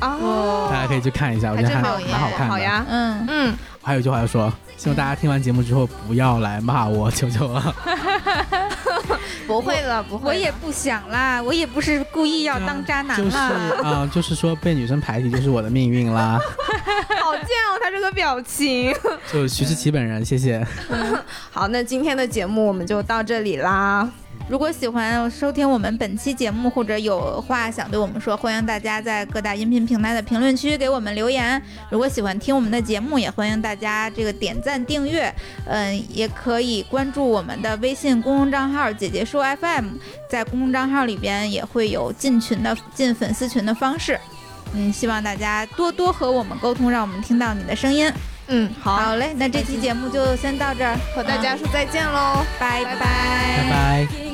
[0.00, 2.52] 哦，大家可以去看一下，我觉得还蛮好看的。
[2.52, 7.74] 好呀，嗯，嗯，还有一句话要说，希望大家听完节目之后不要来骂我，求求了。
[9.46, 13.48] 不会了，不会，我也不想啦，我也不是故意要当渣男就是啦。
[13.82, 16.38] 啊、就是说被女生排挤就是我的命运啦。
[17.20, 18.94] 好贱哦，他这个表情。
[19.32, 20.66] 就徐志奇本人，谢谢。
[21.50, 24.08] 好，那今天的节目我们就到这里啦。
[24.46, 31.60] 如果喜欢收听我们本期节目，或者有话想对我们说，欢迎大家在各大音频平台的评论区给我们留言。
[31.90, 35.34] 如果喜欢听我们的节目，也欢迎大家这个点赞订阅，
[35.66, 39.86] 嗯，也可以关注我们的微信公众账号“姐姐说 FM”，
[40.28, 44.20] 在公众账号里边也会有进群的进粉丝群的方式。
[44.74, 48.12] 嗯，希望大家多多和我们沟通，让我们听到你的声音。
[48.48, 52.44] 嗯，好，好嘞，那这期节目就先到这儿，和大家说再见喽。
[52.60, 54.33] 拜拜拜拜。